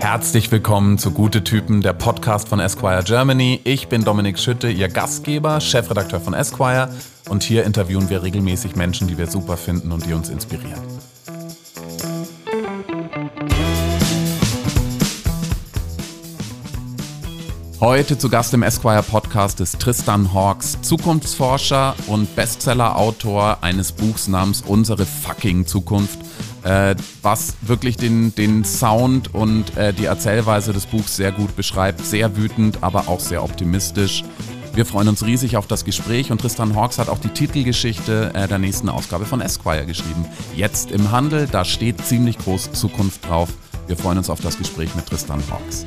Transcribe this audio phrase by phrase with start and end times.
[0.00, 3.60] Herzlich willkommen zu Gute Typen, der Podcast von Esquire Germany.
[3.64, 6.88] Ich bin Dominik Schütte, Ihr Gastgeber, Chefredakteur von Esquire
[7.28, 10.80] und hier interviewen wir regelmäßig Menschen, die wir super finden und die uns inspirieren.
[17.78, 24.62] Heute zu Gast im Esquire Podcast ist Tristan Hawks, Zukunftsforscher und Bestseller-Autor eines Buchs namens
[24.62, 26.29] Unsere fucking Zukunft
[26.62, 32.04] äh, was wirklich den, den Sound und äh, die Erzählweise des Buchs sehr gut beschreibt.
[32.04, 34.24] Sehr wütend, aber auch sehr optimistisch.
[34.72, 38.46] Wir freuen uns riesig auf das Gespräch und Tristan Hawks hat auch die Titelgeschichte äh,
[38.46, 40.24] der nächsten Ausgabe von Esquire geschrieben.
[40.54, 43.48] Jetzt im Handel, da steht ziemlich groß Zukunft drauf.
[43.88, 45.84] Wir freuen uns auf das Gespräch mit Tristan Hawks.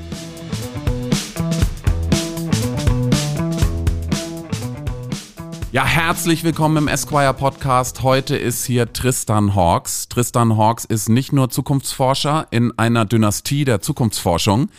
[5.73, 8.03] Ja, herzlich willkommen im Esquire Podcast.
[8.03, 10.07] Heute ist hier Tristan Hawks.
[10.07, 14.69] Tristan Hawks ist nicht nur Zukunftsforscher in einer Dynastie der Zukunftsforschung.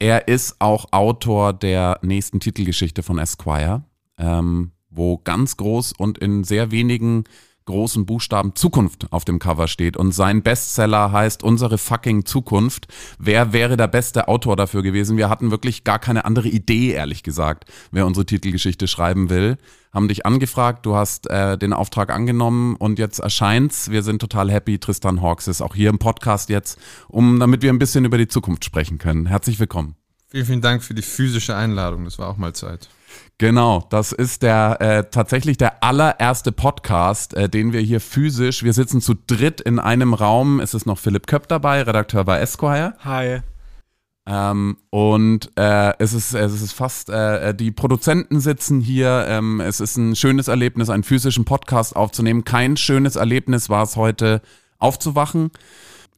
[0.00, 3.84] Er ist auch Autor der nächsten Titelgeschichte von Esquire,
[4.18, 7.22] ähm, wo ganz groß und in sehr wenigen
[7.64, 12.88] großen Buchstaben Zukunft auf dem Cover steht und sein Bestseller heißt Unsere fucking Zukunft.
[13.18, 15.16] Wer wäre der beste Autor dafür gewesen?
[15.16, 19.58] Wir hatten wirklich gar keine andere Idee, ehrlich gesagt, wer unsere Titelgeschichte schreiben will.
[19.92, 23.90] Haben dich angefragt, du hast äh, den Auftrag angenommen und jetzt erscheint's.
[23.90, 24.78] Wir sind total happy.
[24.78, 28.28] Tristan Hawks ist auch hier im Podcast jetzt, um damit wir ein bisschen über die
[28.28, 29.26] Zukunft sprechen können.
[29.26, 29.96] Herzlich willkommen.
[30.28, 32.06] Vielen, vielen Dank für die physische Einladung.
[32.06, 32.88] Das war auch mal Zeit.
[33.38, 38.62] Genau, das ist der äh, tatsächlich der allererste Podcast, äh, den wir hier physisch.
[38.62, 40.60] Wir sitzen zu dritt in einem Raum.
[40.60, 42.94] Es ist noch Philipp Köpp dabei, Redakteur bei Esquire.
[43.04, 43.40] Hi.
[44.24, 49.24] Ähm, und äh, es, ist, es ist fast, äh, die Produzenten sitzen hier.
[49.28, 52.44] Ähm, es ist ein schönes Erlebnis, einen physischen Podcast aufzunehmen.
[52.44, 54.40] Kein schönes Erlebnis war es heute
[54.78, 55.50] aufzuwachen.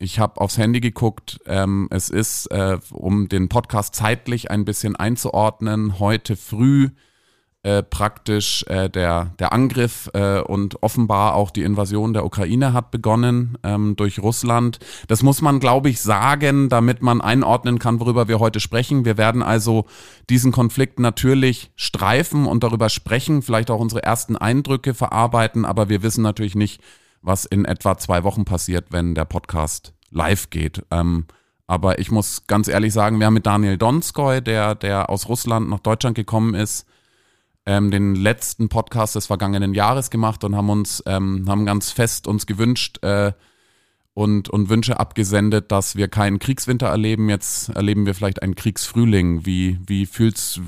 [0.05, 1.41] Ich habe aufs Handy geguckt.
[1.47, 6.91] Ähm, es ist, äh, um den Podcast zeitlich ein bisschen einzuordnen, heute früh
[7.63, 12.91] äh, praktisch äh, der, der Angriff äh, und offenbar auch die Invasion der Ukraine hat
[12.91, 14.79] begonnen ähm, durch Russland.
[15.09, 19.07] Das muss man, glaube ich, sagen, damit man einordnen kann, worüber wir heute sprechen.
[19.07, 19.87] Wir werden also
[20.29, 26.03] diesen Konflikt natürlich streifen und darüber sprechen, vielleicht auch unsere ersten Eindrücke verarbeiten, aber wir
[26.03, 26.83] wissen natürlich nicht,
[27.23, 30.83] was in etwa zwei Wochen passiert, wenn der Podcast live geht.
[30.91, 31.27] Ähm,
[31.67, 35.69] aber ich muss ganz ehrlich sagen, wir haben mit Daniel Donskoy, der, der aus Russland
[35.69, 36.87] nach Deutschland gekommen ist,
[37.67, 42.27] ähm, den letzten Podcast des vergangenen Jahres gemacht und haben uns, ähm, haben ganz fest
[42.27, 43.33] uns gewünscht äh,
[44.15, 47.29] und, und Wünsche abgesendet, dass wir keinen Kriegswinter erleben.
[47.29, 49.45] Jetzt erleben wir vielleicht einen Kriegsfrühling.
[49.45, 50.61] Wie, wie fühlst,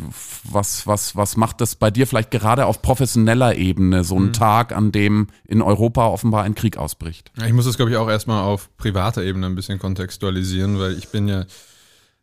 [0.43, 4.33] was, was, was macht das bei dir vielleicht gerade auf professioneller Ebene, so ein mhm.
[4.33, 7.31] Tag, an dem in Europa offenbar ein Krieg ausbricht?
[7.47, 11.09] Ich muss das, glaube ich, auch erstmal auf privater Ebene ein bisschen kontextualisieren, weil ich
[11.09, 11.45] bin ja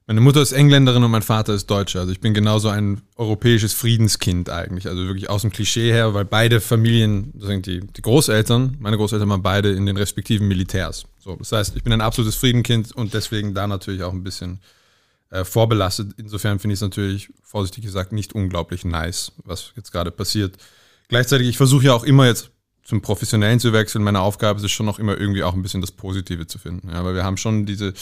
[0.05, 2.01] meine Mutter ist Engländerin und mein Vater ist Deutscher.
[2.01, 4.87] Also ich bin genauso ein europäisches Friedenskind eigentlich.
[4.87, 9.41] Also wirklich aus dem Klischee her, weil beide Familien, die, die Großeltern, meine Großeltern waren
[9.41, 11.05] beide in den respektiven Militärs.
[11.19, 14.59] So, das heißt, ich bin ein absolutes Friedenkind und deswegen da natürlich auch ein bisschen
[15.29, 16.11] äh, vorbelastet.
[16.17, 20.57] Insofern finde ich es natürlich, vorsichtig gesagt, nicht unglaublich nice, was jetzt gerade passiert.
[21.07, 22.51] Gleichzeitig, ich versuche ja auch immer jetzt
[22.83, 25.81] zum Professionellen zu wechseln, meine Aufgabe ist es schon noch immer irgendwie auch ein bisschen
[25.81, 26.89] das Positive zu finden.
[26.89, 27.93] Ja, weil wir haben schon diese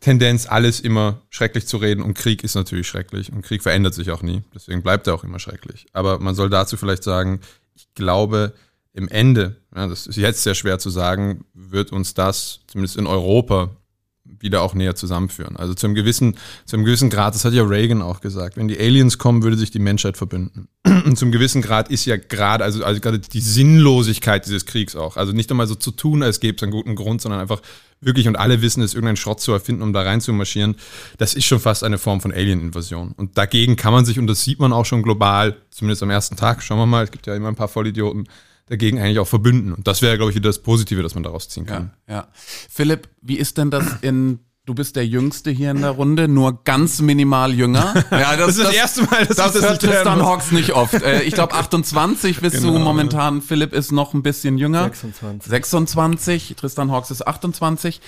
[0.00, 4.10] Tendenz, alles immer schrecklich zu reden und Krieg ist natürlich schrecklich und Krieg verändert sich
[4.10, 4.42] auch nie.
[4.54, 5.86] Deswegen bleibt er auch immer schrecklich.
[5.92, 7.40] Aber man soll dazu vielleicht sagen,
[7.74, 8.54] ich glaube,
[8.94, 13.06] im Ende, ja, das ist jetzt sehr schwer zu sagen, wird uns das zumindest in
[13.06, 13.76] Europa
[14.24, 15.56] wieder auch näher zusammenführen.
[15.56, 18.68] Also zu einem gewissen, zu einem gewissen Grad, das hat ja Reagan auch gesagt, wenn
[18.68, 20.68] die Aliens kommen, würde sich die Menschheit verbünden.
[20.84, 25.16] Und zum gewissen Grad ist ja gerade, also, also gerade die Sinnlosigkeit dieses Kriegs auch.
[25.16, 27.60] Also nicht einmal so zu tun, als gäbe es einen guten Grund, sondern einfach
[28.00, 30.76] wirklich, und alle wissen es, irgendeinen Schrott zu erfinden, um da rein zu marschieren,
[31.18, 33.12] das ist schon fast eine Form von Alien-Invasion.
[33.16, 36.36] Und dagegen kann man sich, und das sieht man auch schon global, zumindest am ersten
[36.36, 38.26] Tag, schauen wir mal, es gibt ja immer ein paar Vollidioten,
[38.66, 39.72] dagegen eigentlich auch verbünden.
[39.72, 41.92] Und das wäre, glaube ich, wieder das Positive, das man daraus ziehen kann.
[42.08, 42.28] Ja, ja.
[42.32, 46.64] Philipp, wie ist denn das in Du bist der Jüngste hier in der Runde, nur
[46.64, 47.92] ganz minimal jünger.
[48.10, 50.52] Ja, das, das ist das, das erste Mal, dass das, ich das hört Tristan Hawks
[50.52, 50.94] nicht oft.
[50.94, 52.72] Äh, ich glaube 28 bist genau.
[52.72, 53.42] du momentan.
[53.42, 54.84] Philipp ist noch ein bisschen jünger.
[54.84, 55.50] 26.
[55.50, 56.54] 26.
[56.56, 58.00] Tristan Hawks ist 28.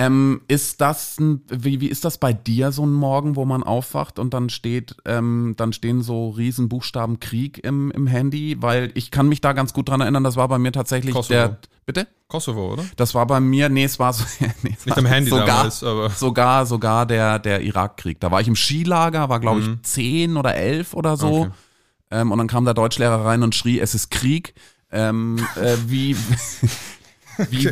[0.00, 3.64] Ähm, ist das ein, wie, wie ist das bei dir so ein Morgen, wo man
[3.64, 8.62] aufwacht und dann steht, ähm, dann stehen so Riesenbuchstaben Krieg im, im Handy?
[8.62, 11.34] Weil ich kann mich da ganz gut dran erinnern, das war bei mir tatsächlich Kosovo.
[11.34, 11.58] der.
[11.84, 12.06] Bitte?
[12.28, 12.84] Kosovo, oder?
[12.94, 14.22] Das war bei mir, nee, es war so.
[14.62, 16.10] Nee, es Nicht war am Handy sogar, damals, aber.
[16.10, 18.20] Sogar, sogar der, der Irakkrieg.
[18.20, 19.82] Da war ich im Skilager, war glaube ich mhm.
[19.82, 21.40] zehn oder elf oder so.
[21.40, 21.50] Okay.
[22.12, 24.54] Ähm, und dann kam der Deutschlehrer rein und schrie, es ist Krieg.
[24.92, 26.16] Ähm, äh, wie,
[27.50, 27.70] Wie,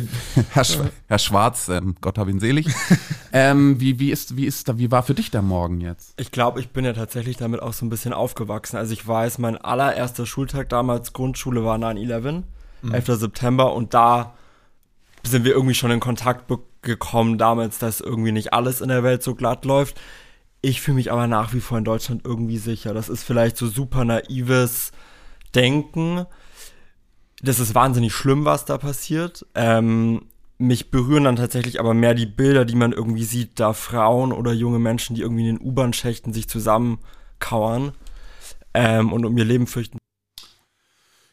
[0.51, 0.77] Herr, Sch
[1.07, 2.67] Herr Schwarz, ähm, Gott hab ihn selig.
[3.33, 6.13] ähm, wie, wie, ist, wie, ist da, wie war für dich der Morgen jetzt?
[6.19, 8.77] Ich glaube, ich bin ja tatsächlich damit auch so ein bisschen aufgewachsen.
[8.77, 12.43] Also ich weiß, mein allererster Schultag damals, Grundschule, war 9-11,
[12.81, 12.93] mhm.
[12.93, 13.05] 11.
[13.19, 13.73] September.
[13.73, 14.33] Und da
[15.25, 19.23] sind wir irgendwie schon in Kontakt gekommen damals, dass irgendwie nicht alles in der Welt
[19.23, 19.99] so glatt läuft.
[20.61, 22.93] Ich fühle mich aber nach wie vor in Deutschland irgendwie sicher.
[22.93, 24.91] Das ist vielleicht so super naives
[25.55, 26.25] Denken
[27.41, 29.45] das ist wahnsinnig schlimm, was da passiert.
[29.55, 30.23] Ähm,
[30.57, 34.53] mich berühren dann tatsächlich aber mehr die Bilder, die man irgendwie sieht, da Frauen oder
[34.53, 37.93] junge Menschen, die irgendwie in den U-Bahn-Schächten sich zusammenkauern
[38.73, 39.99] ähm, und um ihr Leben fürchten.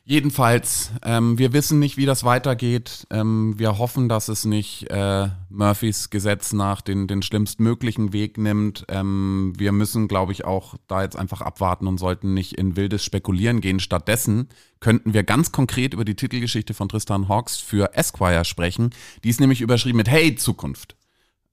[0.07, 3.07] Jedenfalls, ähm, wir wissen nicht, wie das weitergeht.
[3.11, 8.85] Ähm, wir hoffen, dass es nicht äh, Murphys Gesetz nach den, den schlimmstmöglichen Weg nimmt.
[8.89, 13.03] Ähm, wir müssen, glaube ich, auch da jetzt einfach abwarten und sollten nicht in wildes
[13.03, 13.81] Spekulieren gehen.
[13.81, 18.91] Stattdessen könnten wir ganz konkret über die Titelgeschichte von Tristan Hawks für Esquire sprechen.
[19.25, 20.97] Die ist nämlich überschrieben mit Hey Zukunft.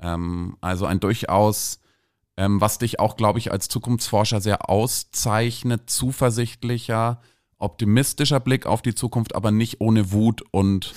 [0.02, 1.80] Ähm, also ein durchaus
[2.38, 7.22] ähm, was dich auch, glaube ich, als Zukunftsforscher sehr auszeichnet, zuversichtlicher,
[7.62, 10.94] optimistischer Blick auf die Zukunft, aber nicht ohne Wut und,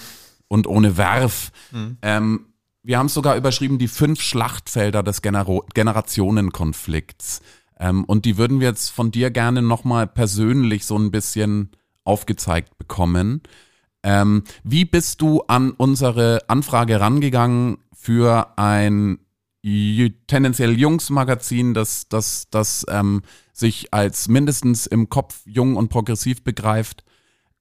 [0.48, 1.52] und ohne Werf.
[1.72, 1.98] Mhm.
[2.02, 2.46] Ähm,
[2.82, 7.40] wir haben es sogar überschrieben, die fünf Schlachtfelder des Genero Generationenkonflikts.
[7.78, 11.70] Ähm, und die würden wir jetzt von dir gerne nochmal persönlich so ein bisschen
[12.04, 13.42] aufgezeigt bekommen.
[14.02, 19.18] Ähm, wie bist du an unsere Anfrage rangegangen für ein
[20.26, 23.22] tendenziell Jungsmagazin, das, das, das ähm,
[23.54, 27.04] sich als mindestens im Kopf jung und progressiv begreift.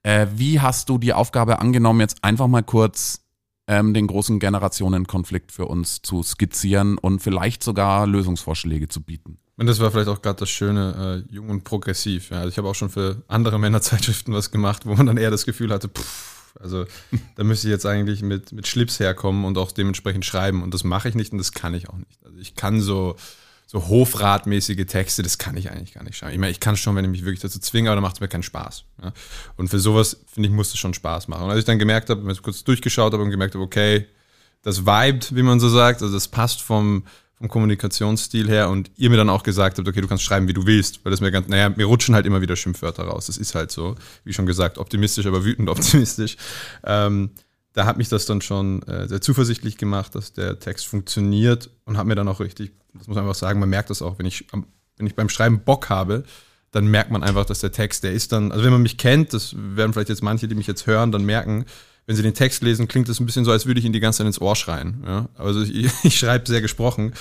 [0.01, 3.21] Äh, wie hast du die Aufgabe angenommen, jetzt einfach mal kurz
[3.67, 9.37] ähm, den großen Generationenkonflikt für uns zu skizzieren und vielleicht sogar Lösungsvorschläge zu bieten?
[9.55, 12.31] Und das war vielleicht auch gerade das Schöne, äh, jung und progressiv.
[12.31, 12.37] Ja.
[12.37, 15.45] Also ich habe auch schon für andere Männerzeitschriften was gemacht, wo man dann eher das
[15.45, 16.85] Gefühl hatte, pff, also
[17.35, 20.63] da müsste ich jetzt eigentlich mit, mit Schlips herkommen und auch dementsprechend schreiben.
[20.63, 22.25] Und das mache ich nicht und das kann ich auch nicht.
[22.25, 23.15] Also ich kann so
[23.73, 26.33] so hofratmäßige Texte, das kann ich eigentlich gar nicht schreiben.
[26.33, 28.21] Ich meine, ich kann schon, wenn ich mich wirklich dazu zwinge, aber dann macht es
[28.21, 28.85] mir keinen Spaß.
[29.01, 29.13] Ja?
[29.57, 31.45] Und für sowas, finde ich, muss es schon Spaß machen.
[31.45, 34.05] Und als ich dann gemerkt habe, wenn ich kurz durchgeschaut habe und gemerkt habe, okay,
[34.61, 37.03] das vibet, wie man so sagt, also das passt vom,
[37.33, 40.53] vom Kommunikationsstil her und ihr mir dann auch gesagt habt, okay, du kannst schreiben, wie
[40.53, 43.25] du willst, weil das mir ganz, naja, mir rutschen halt immer wieder Schimpfwörter raus.
[43.25, 46.37] Das ist halt so, wie schon gesagt, optimistisch, aber wütend optimistisch.
[46.83, 47.31] Ähm,
[47.73, 51.97] da hat mich das dann schon äh, sehr zuversichtlich gemacht, dass der Text funktioniert und
[51.97, 54.25] hat mir dann auch richtig, das muss man einfach sagen, man merkt das auch, wenn
[54.25, 56.23] ich, wenn ich beim Schreiben Bock habe,
[56.71, 59.33] dann merkt man einfach, dass der Text, der ist dann, also wenn man mich kennt,
[59.33, 61.65] das werden vielleicht jetzt manche, die mich jetzt hören, dann merken,
[62.05, 63.99] wenn sie den Text lesen, klingt es ein bisschen so, als würde ich ihn die
[63.99, 65.03] ganze Zeit ins Ohr schreien.
[65.05, 65.29] Ja?
[65.37, 67.13] Also ich, ich schreibe sehr gesprochen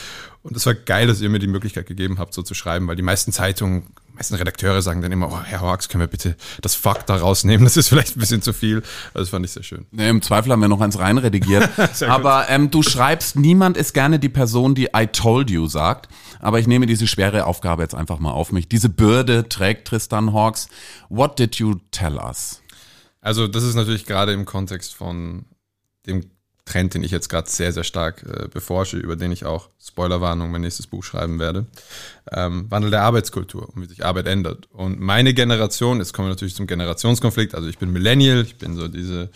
[0.42, 2.96] und es war geil, dass ihr mir die Möglichkeit gegeben habt, so zu schreiben, weil
[2.96, 3.84] die meisten Zeitungen
[4.14, 7.64] meisten Redakteure sagen dann immer, oh, Herr Hawks, können wir bitte das Fuck da rausnehmen?
[7.64, 8.82] Das ist vielleicht ein bisschen zu viel.
[9.14, 9.86] Also das fand ich sehr schön.
[9.90, 11.68] Nee, Im Zweifel haben wir noch eins reinredigiert.
[12.06, 16.08] Aber ähm, du schreibst, niemand ist gerne die Person, die I told you sagt.
[16.40, 18.68] Aber ich nehme diese schwere Aufgabe jetzt einfach mal auf mich.
[18.68, 20.68] Diese Bürde trägt Tristan Hawks.
[21.08, 22.61] What did you tell us?
[23.22, 25.46] Also das ist natürlich gerade im Kontext von
[26.06, 26.30] dem
[26.64, 30.50] Trend, den ich jetzt gerade sehr, sehr stark äh, beforsche, über den ich auch, Spoilerwarnung,
[30.50, 31.66] mein nächstes Buch schreiben werde.
[32.30, 34.68] Ähm, Wandel der Arbeitskultur und wie sich Arbeit ändert.
[34.70, 38.76] Und meine Generation, jetzt kommen wir natürlich zum Generationskonflikt, also ich bin Millennial, ich bin
[38.76, 39.30] so diese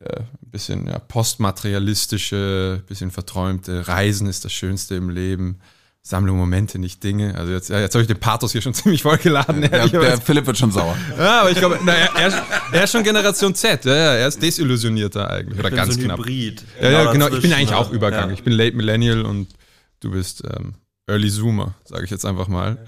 [0.00, 5.60] äh, bisschen ja, postmaterialistische, bisschen verträumte, Reisen ist das Schönste im Leben.
[6.06, 7.34] Sammlung Momente, nicht Dinge.
[7.34, 9.62] Also jetzt, jetzt habe ich den Pathos hier schon ziemlich vollgeladen.
[9.62, 10.96] Der, der Philipp wird schon sauer.
[11.18, 13.84] Ja, aber ich glaube, na, er, er, er, ist schon Generation Z.
[13.84, 15.58] Ja, ja, er ist desillusionierter eigentlich.
[15.58, 16.20] Oder ganz so knapp.
[16.20, 16.62] Hybrid.
[16.80, 17.26] Ja, ja, genau.
[17.28, 18.28] Ich bin eigentlich auch Übergang.
[18.28, 18.34] Ja.
[18.34, 19.48] Ich bin Late Millennial und
[19.98, 20.74] du bist ähm,
[21.08, 22.78] Early Zoomer, sage ich jetzt einfach mal.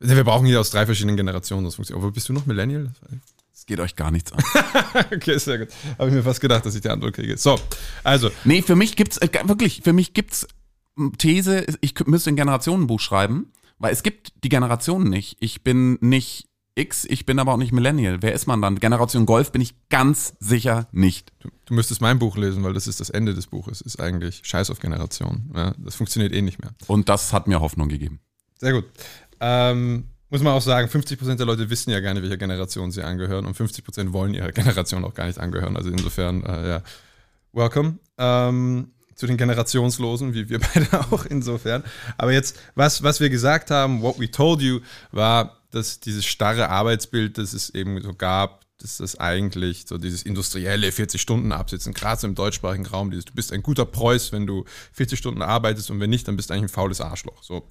[0.00, 0.16] Ja.
[0.16, 2.04] Wir brauchen hier aus drei verschiedenen Generationen das funktioniert.
[2.04, 2.90] Aber bist du noch Millennial?
[3.54, 4.44] Es geht euch gar nichts an.
[5.14, 5.68] okay, sehr gut.
[5.98, 7.38] Habe ich mir fast gedacht, dass ich die Antwort kriege.
[7.38, 7.58] So,
[8.04, 8.30] also.
[8.44, 10.46] Nee, für mich gibt's, äh, wirklich, für mich gibt's
[11.18, 15.36] These, ich müsste ein Generationenbuch schreiben, weil es gibt die Generationen nicht.
[15.40, 18.22] Ich bin nicht X, ich bin aber auch nicht Millennial.
[18.22, 18.78] Wer ist man dann?
[18.78, 21.32] Generation Golf bin ich ganz sicher nicht.
[21.40, 23.80] Du, du müsstest mein Buch lesen, weil das ist das Ende des Buches.
[23.80, 25.50] Ist eigentlich Scheiß auf Generation.
[25.54, 26.72] Ja, das funktioniert eh nicht mehr.
[26.86, 28.20] Und das hat mir Hoffnung gegeben.
[28.58, 28.84] Sehr gut.
[29.40, 33.02] Ähm, muss man auch sagen, 50% der Leute wissen ja gar nicht, welcher Generation sie
[33.02, 35.76] angehören und 50% wollen ihrer Generation auch gar nicht angehören.
[35.76, 36.82] Also insofern, äh, ja,
[37.52, 37.98] welcome.
[38.16, 41.84] Ähm, zu den Generationslosen, wie wir beide auch insofern.
[42.16, 44.80] Aber jetzt, was, was wir gesagt haben, what we told you,
[45.12, 50.22] war, dass dieses starre Arbeitsbild, das es eben so gab, dass das eigentlich so dieses
[50.22, 54.64] industrielle 40-Stunden-Absitzen, gerade so im deutschsprachigen Raum, dieses, du bist ein guter Preuß, wenn du
[54.94, 57.42] 40 Stunden arbeitest und wenn nicht, dann bist du eigentlich ein faules Arschloch.
[57.42, 57.66] So.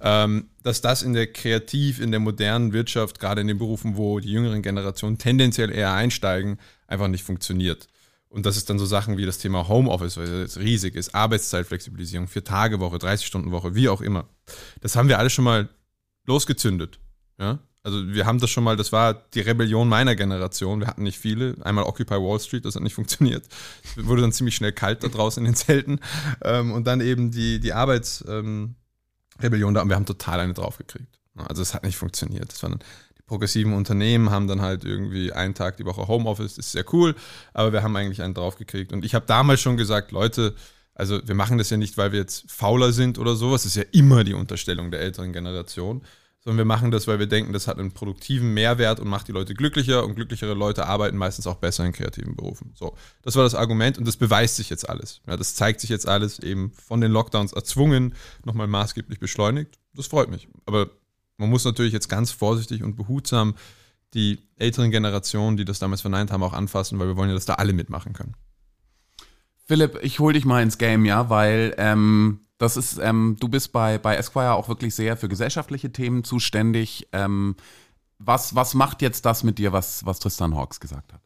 [0.00, 4.18] Ähm, dass das in der Kreativ, in der modernen Wirtschaft, gerade in den Berufen, wo
[4.18, 7.86] die jüngeren Generationen tendenziell eher einsteigen, einfach nicht funktioniert.
[8.28, 12.28] Und das ist dann so Sachen wie das Thema Homeoffice, weil das riesig ist, Arbeitszeitflexibilisierung,
[12.28, 14.28] Vier-Tage-Woche, 30-Stunden-Woche, wie auch immer.
[14.80, 15.68] Das haben wir alle schon mal
[16.26, 16.98] losgezündet.
[17.38, 17.58] Ja?
[17.82, 20.80] Also wir haben das schon mal, das war die Rebellion meiner Generation.
[20.80, 21.56] Wir hatten nicht viele.
[21.62, 23.46] Einmal Occupy Wall Street, das hat nicht funktioniert.
[23.96, 26.00] Es wurde dann ziemlich schnell kalt da draußen in den Zelten.
[26.42, 28.74] Ähm, und dann eben die, die Arbeitsrebellion
[29.38, 31.18] ähm, da und wir haben total eine draufgekriegt.
[31.34, 32.52] Also es hat nicht funktioniert.
[32.52, 32.80] Das war dann
[33.28, 37.14] progressiven Unternehmen haben dann halt irgendwie einen Tag die Woche Homeoffice, das ist sehr cool,
[37.52, 38.92] aber wir haben eigentlich einen draufgekriegt.
[38.92, 40.54] Und ich habe damals schon gesagt, Leute,
[40.94, 43.84] also wir machen das ja nicht, weil wir jetzt fauler sind oder sowas, das ist
[43.84, 46.02] ja immer die Unterstellung der älteren Generation,
[46.40, 49.32] sondern wir machen das, weil wir denken, das hat einen produktiven Mehrwert und macht die
[49.32, 52.72] Leute glücklicher und glücklichere Leute arbeiten meistens auch besser in kreativen Berufen.
[52.74, 55.20] So, das war das Argument und das beweist sich jetzt alles.
[55.26, 59.78] Ja, das zeigt sich jetzt alles eben von den Lockdowns erzwungen, nochmal maßgeblich beschleunigt.
[59.94, 60.48] Das freut mich.
[60.64, 60.90] Aber
[61.38, 63.54] man muss natürlich jetzt ganz vorsichtig und behutsam
[64.14, 67.46] die älteren Generationen, die das damals verneint haben, auch anfassen, weil wir wollen ja, dass
[67.46, 68.34] da alle mitmachen können.
[69.66, 73.72] Philipp, ich hol dich mal ins Game, ja, weil ähm, das ist, ähm, du bist
[73.72, 77.08] bei, bei Esquire auch wirklich sehr für gesellschaftliche Themen zuständig.
[77.12, 77.54] Ähm,
[78.18, 81.20] was, was macht jetzt das mit dir, was, was Tristan Hawks gesagt hat?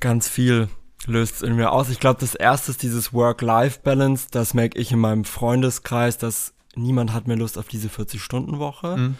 [0.00, 0.68] Ganz viel
[1.06, 1.90] löst es in mir aus.
[1.90, 4.28] Ich glaube, das erste ist dieses Work-Life-Balance.
[4.30, 9.16] Das merke ich in meinem Freundeskreis, dass niemand hat mehr Lust auf diese 40-Stunden-Woche mhm.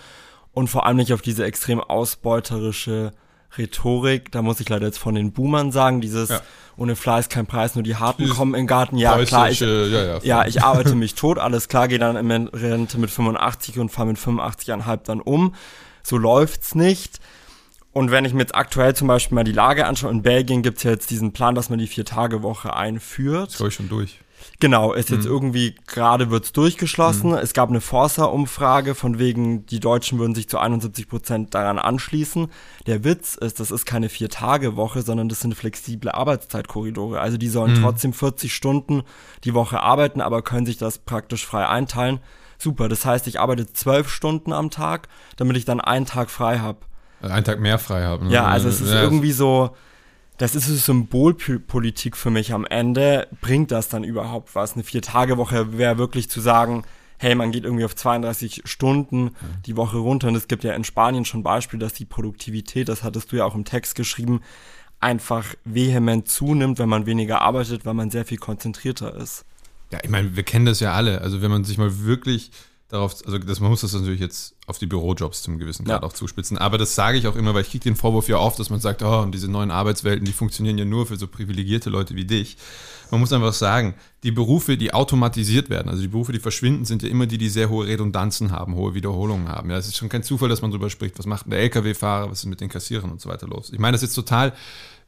[0.53, 3.13] und vor allem nicht auf diese extrem ausbeuterische
[3.57, 4.31] Rhetorik.
[4.33, 6.41] Da muss ich leider jetzt von den Boomern sagen, dieses ja.
[6.77, 8.99] ohne Fleiß kein Preis, nur die Harten kommen in den Garten.
[8.99, 12.49] Ja, klar, ich, ja, ja, ja, ich arbeite mich tot, alles klar, gehe dann in
[12.49, 15.55] Rente mit 85 und fahre mit 85,5 dann um.
[16.03, 17.21] So läuft's nicht.
[17.93, 20.83] Und wenn ich mir jetzt aktuell zum Beispiel mal die Lage anschaue, in Belgien gibt's
[20.83, 23.55] ja jetzt diesen Plan, dass man die Vier-Tage-Woche einführt.
[23.59, 24.19] Das ich schon durch.
[24.61, 25.33] Genau, ist jetzt mhm.
[25.33, 27.31] irgendwie gerade wird's durchgeschlossen.
[27.31, 27.39] Mhm.
[27.39, 32.49] Es gab eine Forsa-Umfrage von wegen, die Deutschen würden sich zu 71 Prozent daran anschließen.
[32.87, 37.21] Der Witz ist, das ist keine Vier-Tage-Woche, sondern das sind flexible Arbeitszeitkorridore.
[37.21, 37.83] Also die sollen mhm.
[37.83, 39.03] trotzdem 40 Stunden
[39.45, 42.21] die Woche arbeiten, aber können sich das praktisch frei einteilen.
[42.59, 46.61] Super, das heißt, ich arbeite zwölf Stunden am Tag, damit ich dann einen Tag frei
[46.61, 46.79] habe.
[47.21, 48.27] Also einen Tag mehr frei habe.
[48.27, 48.33] Ne?
[48.33, 49.75] Ja, also es ist ja, irgendwie so
[50.39, 53.29] das ist Symbolpolitik für mich am Ende.
[53.41, 54.75] Bringt das dann überhaupt was?
[54.75, 56.85] Eine Vier-Tage-Woche wäre wirklich zu sagen,
[57.19, 59.31] hey, man geht irgendwie auf 32 Stunden
[59.67, 60.29] die Woche runter.
[60.29, 63.45] Und es gibt ja in Spanien schon Beispiele, dass die Produktivität, das hattest du ja
[63.45, 64.41] auch im Text geschrieben,
[65.01, 69.45] einfach vehement zunimmt, wenn man weniger arbeitet, weil man sehr viel konzentrierter ist.
[69.93, 71.21] Ja, ich meine, wir kennen das ja alle.
[71.21, 72.51] Also wenn man sich mal wirklich
[72.95, 76.09] darauf, also das, man muss das natürlich jetzt auf die Bürojobs zum gewissen Grad ja.
[76.09, 76.57] auch zuspitzen.
[76.57, 78.81] Aber das sage ich auch immer, weil ich kriege den Vorwurf ja oft, dass man
[78.81, 82.25] sagt, oh, und diese neuen Arbeitswelten, die funktionieren ja nur für so privilegierte Leute wie
[82.25, 82.57] dich.
[83.11, 87.03] Man muss einfach sagen, die Berufe, die automatisiert werden, also die Berufe, die verschwinden, sind
[87.03, 89.71] ja immer die, die sehr hohe Redundanzen haben, hohe Wiederholungen haben.
[89.71, 92.41] Ja, es ist schon kein Zufall, dass man darüber spricht, was macht der LKW-Fahrer, was
[92.41, 93.71] ist mit den Kassierern und so weiter los.
[93.73, 94.53] Ich meine das ist jetzt total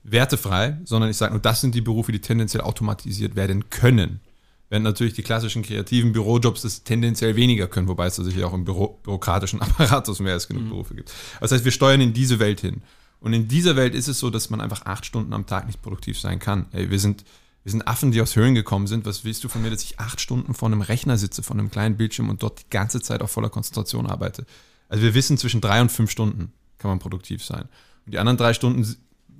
[0.02, 4.20] wertefrei, sondern ich sage nur, das sind die Berufe, die tendenziell automatisiert werden können.
[4.68, 8.64] Während natürlich die klassischen kreativen Bürojobs das tendenziell weniger können, wobei es sicher auch im
[8.64, 10.70] Büro, bürokratischen Apparatus mehr als genug mhm.
[10.70, 11.12] Berufe gibt.
[11.40, 12.82] Das heißt, wir steuern in diese Welt hin.
[13.20, 15.82] Und in dieser Welt ist es so, dass man einfach acht Stunden am Tag nicht
[15.82, 16.66] produktiv sein kann.
[16.72, 17.24] Ey, wir sind,
[17.62, 19.06] wir sind Affen, die aus Höhlen gekommen sind.
[19.06, 21.70] Was willst du von mir, dass ich acht Stunden vor einem Rechner sitze, vor einem
[21.70, 24.46] kleinen Bildschirm und dort die ganze Zeit auf voller Konzentration arbeite?
[24.88, 27.68] Also wir wissen, zwischen drei und fünf Stunden kann man produktiv sein.
[28.04, 28.96] Und die anderen drei Stunden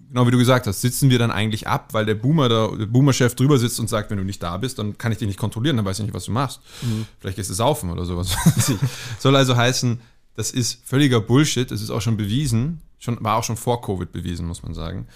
[0.08, 2.86] genau wie du gesagt hast, sitzen wir dann eigentlich ab, weil der Boomer, der, der
[2.86, 5.38] Boomer-Chef drüber sitzt und sagt, wenn du nicht da bist, dann kann ich dich nicht
[5.38, 6.60] kontrollieren, dann weiß ich nicht, was du machst.
[6.82, 7.06] Mhm.
[7.20, 8.36] Vielleicht gehst du saufen oder sowas.
[9.18, 10.00] Soll also heißen,
[10.34, 14.12] das ist völliger Bullshit, das ist auch schon bewiesen, schon, war auch schon vor Covid
[14.12, 15.06] bewiesen, muss man sagen.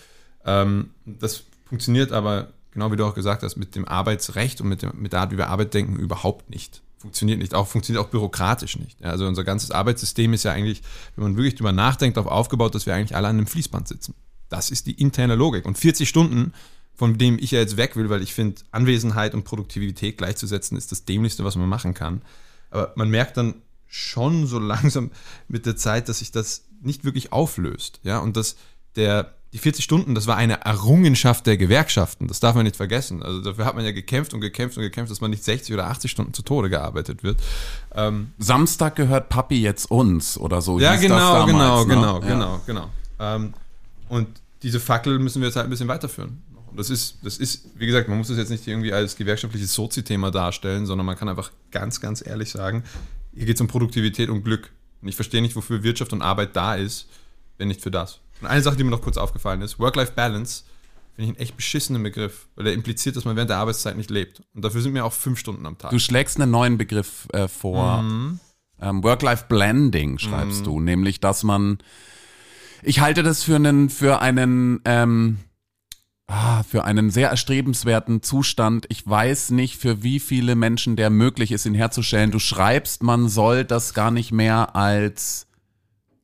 [0.45, 4.83] Ähm, das funktioniert aber, genau wie du auch gesagt hast, mit dem Arbeitsrecht und mit,
[4.83, 8.11] dem, mit der Art, wie wir Arbeit denken, überhaupt nicht funktioniert nicht, auch funktioniert auch
[8.11, 9.03] bürokratisch nicht.
[9.03, 10.83] also unser ganzes Arbeitssystem ist ja eigentlich,
[11.17, 14.15] wenn man wirklich drüber nachdenkt, darauf aufgebaut, dass wir eigentlich alle an einem Fließband sitzen.
[14.51, 15.65] Das ist die interne Logik.
[15.65, 16.53] Und 40 Stunden,
[16.95, 20.93] von dem ich ja jetzt weg will, weil ich finde, Anwesenheit und Produktivität gleichzusetzen, ist
[20.93, 22.21] das Dämlichste, was man machen kann.
[22.71, 23.55] Aber man merkt dann
[23.87, 25.11] schon so langsam
[25.49, 28.01] mit der Zeit, dass sich das nicht wirklich auflöst.
[28.03, 28.57] Ja, und dass
[28.97, 32.29] der, die 40 Stunden, das war eine Errungenschaft der Gewerkschaften.
[32.29, 33.23] Das darf man nicht vergessen.
[33.23, 35.89] Also dafür hat man ja gekämpft und gekämpft und gekämpft, dass man nicht 60 oder
[35.89, 37.41] 80 Stunden zu Tode gearbeitet wird.
[37.95, 40.79] Ähm, Samstag gehört Papi jetzt uns oder so.
[40.79, 41.95] Ja, genau, damals, genau, ne?
[41.95, 42.29] genau, ja.
[42.29, 43.55] genau, genau, ähm,
[44.11, 44.27] und
[44.63, 46.43] diese Fackel müssen wir jetzt halt ein bisschen weiterführen.
[46.67, 49.73] Und das ist, das ist, wie gesagt, man muss das jetzt nicht irgendwie als gewerkschaftliches
[49.73, 52.83] Sozi-Thema darstellen, sondern man kann einfach ganz, ganz ehrlich sagen,
[53.33, 54.73] hier geht es um Produktivität und Glück.
[55.01, 57.09] Und ich verstehe nicht, wofür Wirtschaft und Arbeit da ist,
[57.57, 58.19] wenn nicht für das.
[58.41, 60.65] Und eine Sache, die mir noch kurz aufgefallen ist, Work-Life-Balance,
[61.15, 64.11] finde ich einen echt beschissenen Begriff, weil er impliziert, dass man während der Arbeitszeit nicht
[64.11, 64.43] lebt.
[64.55, 65.93] Und dafür sind mir auch fünf Stunden am Tag.
[65.93, 68.03] Du schlägst einen neuen Begriff äh, vor.
[68.03, 68.41] Mhm.
[68.81, 70.65] Ähm, Work-Life-Blending schreibst mhm.
[70.65, 71.79] du, nämlich, dass man
[72.83, 75.39] ich halte das für einen, für einen, ähm,
[76.27, 78.87] ah, für einen sehr erstrebenswerten Zustand.
[78.89, 82.31] Ich weiß nicht, für wie viele Menschen der möglich ist, ihn herzustellen.
[82.31, 85.47] Du schreibst, man soll das gar nicht mehr als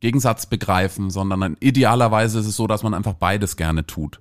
[0.00, 4.20] Gegensatz begreifen, sondern idealerweise ist es so, dass man einfach beides gerne tut.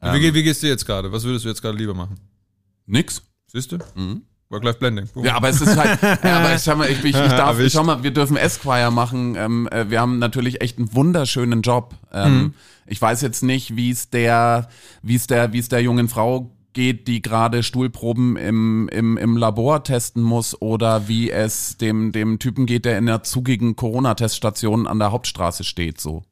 [0.00, 1.12] Ähm, wie, wie gehst du jetzt gerade?
[1.12, 2.20] Was würdest du jetzt gerade lieber machen?
[2.86, 3.22] Nix.
[3.46, 3.78] Siehst du?
[3.94, 4.22] Mhm.
[4.50, 5.08] Work-Life-Blending.
[5.22, 7.72] Ja, aber es ist halt, ja, aber ich schau mal, ich, ich, ich darf, ich
[7.72, 9.36] schau mal, wir dürfen Esquire machen.
[9.36, 11.94] Ähm, äh, wir haben natürlich echt einen wunderschönen Job.
[12.12, 12.54] Ähm, mhm.
[12.86, 14.68] Ich weiß jetzt nicht, wie es der,
[15.02, 19.36] wie es der, wie es der jungen Frau geht, die gerade Stuhlproben im, im, im
[19.36, 24.86] Labor testen muss oder wie es dem, dem Typen geht, der in der zugigen Corona-Teststation
[24.86, 26.22] an der Hauptstraße steht, so.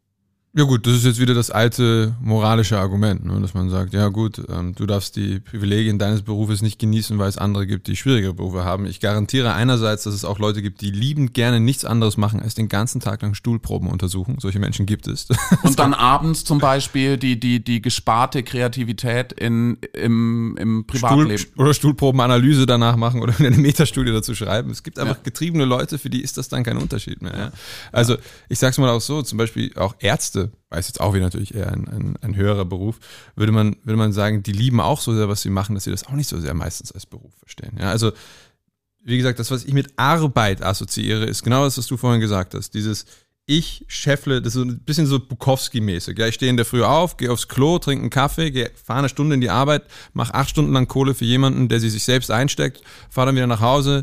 [0.56, 3.38] Ja gut, das ist jetzt wieder das alte moralische Argument, ne?
[3.42, 7.28] dass man sagt, ja gut, ähm, du darfst die Privilegien deines Berufes nicht genießen, weil
[7.28, 8.86] es andere gibt, die schwierigere Berufe haben.
[8.86, 12.54] Ich garantiere einerseits, dass es auch Leute gibt, die liebend gerne nichts anderes machen, als
[12.54, 14.38] den ganzen Tag lang Stuhlproben untersuchen.
[14.40, 15.28] Solche Menschen gibt es.
[15.62, 21.36] Und dann abends zum Beispiel die, die, die gesparte Kreativität in, im, im Privatleben.
[21.36, 24.70] Stuhl, oder Stuhlprobenanalyse danach machen oder eine Metastudie dazu schreiben.
[24.70, 25.22] Es gibt einfach ja.
[25.22, 27.36] getriebene Leute, für die ist das dann kein Unterschied mehr.
[27.36, 27.52] Ja?
[27.92, 28.16] Also
[28.48, 31.72] ich sag's mal auch so, zum Beispiel auch Ärzte weiß jetzt auch wieder natürlich eher
[31.72, 32.98] ein, ein, ein, höherer Beruf,
[33.34, 35.90] würde man, würde man sagen, die lieben auch so sehr, was sie machen, dass sie
[35.90, 37.76] das auch nicht so sehr meistens als Beruf verstehen.
[37.80, 38.12] Ja, also,
[39.04, 42.54] wie gesagt, das, was ich mit Arbeit assoziiere, ist genau das, was du vorhin gesagt
[42.54, 42.74] hast.
[42.74, 43.06] Dieses,
[43.46, 46.18] ich scheffle, das ist ein bisschen so Bukowski-mäßig.
[46.18, 49.08] Ja, ich stehe in der Früh auf, gehe aufs Klo, trinke einen Kaffee, fahre eine
[49.08, 52.30] Stunde in die Arbeit, mache acht Stunden lang Kohle für jemanden, der sie sich selbst
[52.32, 54.02] einsteckt, fahre dann wieder nach Hause,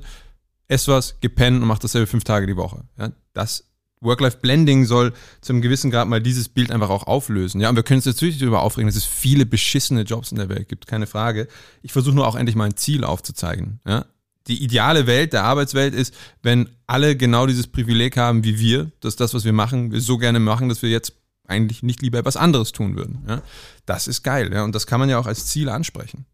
[0.70, 2.86] esse was, gepennt und mache dasselbe fünf Tage die Woche.
[2.98, 3.66] Ja, das
[4.04, 7.62] Work-Life-Blending soll zum gewissen Grad mal dieses Bild einfach auch auflösen.
[7.62, 10.50] Ja, und wir können uns natürlich darüber aufregen, dass es viele beschissene Jobs in der
[10.50, 11.48] Welt gibt, keine Frage.
[11.82, 13.80] Ich versuche nur auch endlich mal ein Ziel aufzuzeigen.
[13.88, 14.06] Ja?
[14.48, 19.16] Die ideale Welt der Arbeitswelt ist, wenn alle genau dieses Privileg haben wie wir, dass
[19.16, 21.14] das, was wir machen, wir so gerne machen, dass wir jetzt
[21.48, 23.24] eigentlich nicht lieber etwas anderes tun würden.
[23.28, 23.42] Ja?
[23.86, 26.26] Das ist geil, ja, und das kann man ja auch als Ziel ansprechen.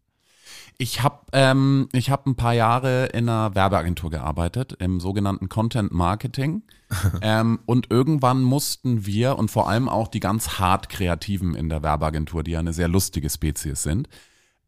[0.80, 5.92] Ich habe ähm, ich hab ein paar Jahre in einer Werbeagentur gearbeitet, im sogenannten Content
[5.92, 6.62] Marketing.
[7.20, 11.82] ähm, und irgendwann mussten wir und vor allem auch die ganz hart Kreativen in der
[11.82, 14.08] Werbeagentur, die ja eine sehr lustige Spezies sind,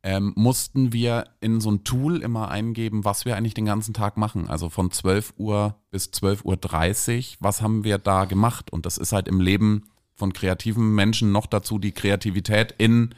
[0.02, 4.18] ähm, mussten wir in so ein Tool immer eingeben, was wir eigentlich den ganzen Tag
[4.18, 4.50] machen.
[4.50, 8.70] Also von 12 Uhr bis 12.30 Uhr, was haben wir da gemacht?
[8.70, 9.84] Und das ist halt im Leben
[10.14, 13.14] von kreativen Menschen noch dazu die Kreativität in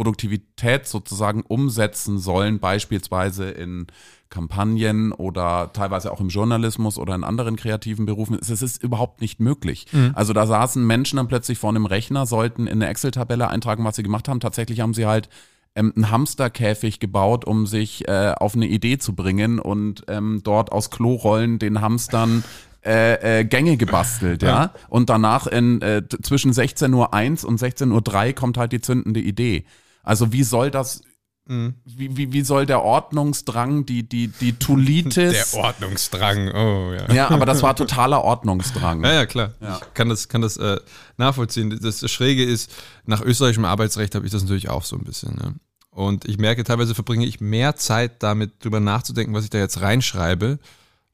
[0.00, 3.86] Produktivität sozusagen umsetzen sollen, beispielsweise in
[4.30, 8.38] Kampagnen oder teilweise auch im Journalismus oder in anderen kreativen Berufen.
[8.40, 9.88] Es ist überhaupt nicht möglich.
[9.92, 10.12] Mhm.
[10.14, 13.96] Also da saßen Menschen dann plötzlich vor einem Rechner, sollten in eine Excel-Tabelle eintragen, was
[13.96, 14.40] sie gemacht haben.
[14.40, 15.28] Tatsächlich haben sie halt
[15.74, 20.72] ähm, einen Hamsterkäfig gebaut, um sich äh, auf eine Idee zu bringen und ähm, dort
[20.72, 22.42] aus Klorollen den Hamstern
[22.86, 24.48] äh, äh, Gänge gebastelt, ja.
[24.48, 24.74] ja.
[24.88, 29.66] Und danach in äh, zwischen 16.01 Uhr und 16.03 Uhr kommt halt die zündende Idee.
[30.02, 31.02] Also wie soll das
[31.50, 31.74] Mhm.
[31.84, 35.50] Wie, wie, wie soll der Ordnungsdrang, die, die, die Tulitis.
[35.50, 37.12] Der Ordnungsdrang, oh ja.
[37.12, 39.02] Ja, aber das war totaler Ordnungsdrang.
[39.02, 39.54] Ja, ja, klar.
[39.60, 39.80] Ja.
[39.82, 40.78] Ich kann das, kann das äh,
[41.16, 41.76] nachvollziehen.
[41.82, 42.70] Das, Schräge ist,
[43.04, 45.34] nach österreichischem Arbeitsrecht habe ich das natürlich auch so ein bisschen.
[45.34, 45.54] Ne?
[45.90, 49.80] Und ich merke, teilweise verbringe ich mehr Zeit damit, drüber nachzudenken, was ich da jetzt
[49.80, 50.60] reinschreibe,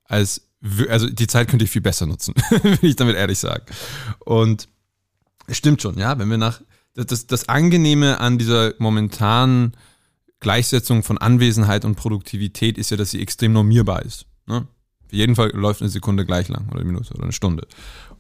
[0.05, 0.43] als,
[0.91, 3.65] also die Zeit könnte ich viel besser nutzen, will ich damit ehrlich sagen.
[4.19, 4.69] Und
[5.47, 6.61] es stimmt schon, ja, wenn wir nach,
[7.05, 9.77] das, das Angenehme an dieser momentanen
[10.41, 14.27] Gleichsetzung von Anwesenheit und Produktivität ist ja, dass sie extrem normierbar ist.
[14.47, 14.67] Ne?
[15.09, 17.67] Für jeden Fall läuft eine Sekunde gleich lang oder eine Minute oder eine Stunde.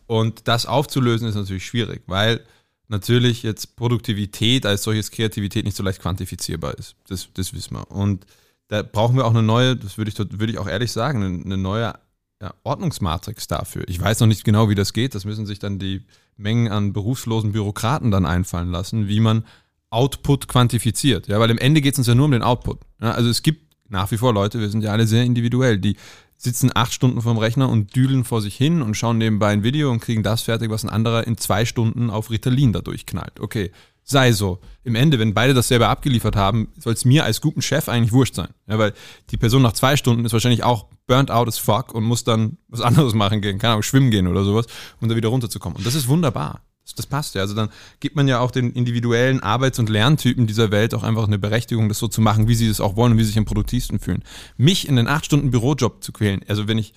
[0.06, 2.40] Und das aufzulösen ist natürlich schwierig, weil
[2.88, 6.94] natürlich jetzt Produktivität als solches Kreativität nicht so leicht quantifizierbar ist.
[7.08, 7.90] Das, das wissen wir.
[7.90, 8.24] Und
[8.68, 11.56] da brauchen wir auch eine neue, das würde ich, würde ich auch ehrlich sagen, eine,
[11.56, 11.94] neue
[12.40, 13.84] ja, Ordnungsmatrix dafür.
[13.88, 15.14] Ich weiß noch nicht genau, wie das geht.
[15.14, 16.04] Das müssen sich dann die
[16.36, 19.44] Mengen an berufslosen Bürokraten dann einfallen lassen, wie man
[19.90, 21.28] Output quantifiziert.
[21.28, 22.80] Ja, weil im Ende geht es uns ja nur um den Output.
[23.00, 25.96] Ja, also es gibt nach wie vor Leute, wir sind ja alle sehr individuell, die
[26.36, 29.90] sitzen acht Stunden vorm Rechner und düdeln vor sich hin und schauen nebenbei ein Video
[29.90, 33.40] und kriegen das fertig, was ein anderer in zwei Stunden auf Ritalin dadurch knallt.
[33.40, 33.70] Okay,
[34.06, 34.60] sei so.
[34.84, 38.36] Im Ende, wenn beide dasselbe abgeliefert haben, soll es mir als guten Chef eigentlich wurscht
[38.36, 38.48] sein.
[38.68, 38.94] Ja, weil
[39.30, 42.56] die Person nach zwei Stunden ist wahrscheinlich auch burnt out as fuck und muss dann
[42.68, 44.66] was anderes machen gehen, keine Ahnung, schwimmen gehen oder sowas,
[45.00, 45.76] um da wieder runterzukommen.
[45.76, 46.62] Und das ist wunderbar.
[46.94, 47.40] Das passt ja.
[47.40, 51.26] Also dann gibt man ja auch den individuellen Arbeits- und Lerntypen dieser Welt auch einfach
[51.26, 53.38] eine Berechtigung, das so zu machen, wie sie es auch wollen und wie sie sich
[53.38, 54.22] am produktivsten fühlen.
[54.56, 56.94] Mich in den acht Stunden Bürojob zu quälen, also wenn ich,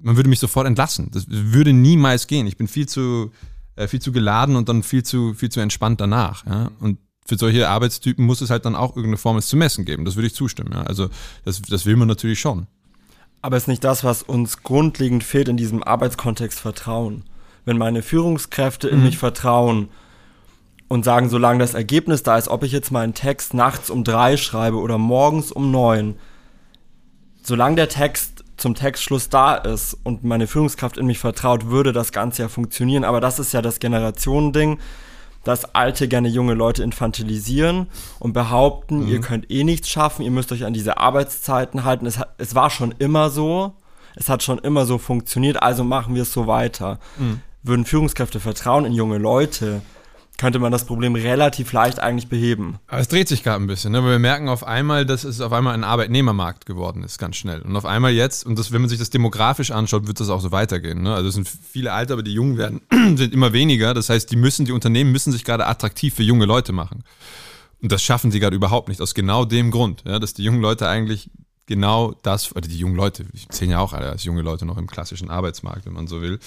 [0.00, 1.10] man würde mich sofort entlassen.
[1.12, 2.46] Das würde niemals gehen.
[2.46, 3.32] Ich bin viel zu,
[3.76, 6.44] äh, viel zu geladen und dann viel zu, viel zu entspannt danach.
[6.46, 6.70] Ja?
[6.80, 10.04] Und für solche Arbeitstypen muss es halt dann auch irgendeine Form es zu messen geben.
[10.04, 10.72] Das würde ich zustimmen.
[10.72, 10.82] Ja?
[10.82, 11.08] Also
[11.44, 12.66] das, das will man natürlich schon.
[13.42, 17.24] Aber ist nicht das, was uns grundlegend fehlt in diesem Arbeitskontext Vertrauen?
[17.66, 19.04] wenn meine Führungskräfte in mhm.
[19.04, 19.90] mich vertrauen
[20.88, 24.38] und sagen, solange das Ergebnis da ist, ob ich jetzt meinen Text nachts um drei
[24.38, 26.14] schreibe oder morgens um neun,
[27.42, 32.12] solange der Text zum Textschluss da ist und meine Führungskraft in mich vertraut, würde das
[32.12, 33.04] Ganze ja funktionieren.
[33.04, 34.78] Aber das ist ja das Generationending,
[35.44, 37.86] dass alte gerne junge Leute infantilisieren
[38.18, 39.08] und behaupten, mhm.
[39.08, 42.06] ihr könnt eh nichts schaffen, ihr müsst euch an diese Arbeitszeiten halten.
[42.06, 43.74] Es, es war schon immer so,
[44.16, 46.98] es hat schon immer so funktioniert, also machen wir es so weiter.
[47.18, 47.40] Mhm.
[47.62, 49.82] Würden Führungskräfte vertrauen in junge Leute,
[50.38, 52.78] könnte man das Problem relativ leicht eigentlich beheben.
[52.88, 54.02] Aber es dreht sich gerade ein bisschen, ne?
[54.02, 57.62] weil wir merken auf einmal, dass es auf einmal ein Arbeitnehmermarkt geworden ist, ganz schnell.
[57.62, 60.40] Und auf einmal jetzt, und das, wenn man sich das demografisch anschaut, wird das auch
[60.40, 61.02] so weitergehen.
[61.02, 61.14] Ne?
[61.14, 62.80] Also es sind viele Alte, aber die Jungen werden,
[63.16, 63.94] sind immer weniger.
[63.94, 67.04] Das heißt, die müssen, die Unternehmen müssen sich gerade attraktiv für junge Leute machen.
[67.82, 70.60] Und das schaffen sie gerade überhaupt nicht, aus genau dem Grund, ja, dass die jungen
[70.60, 71.30] Leute eigentlich
[71.66, 74.78] genau das, oder die jungen Leute, ich zähle ja auch alle als junge Leute noch
[74.78, 76.38] im klassischen Arbeitsmarkt, wenn man so will.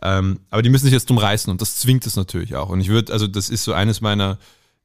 [0.00, 2.70] Ähm, aber die müssen sich jetzt drum reißen und das zwingt es natürlich auch.
[2.70, 4.38] Und ich würde, also das ist so eines meiner,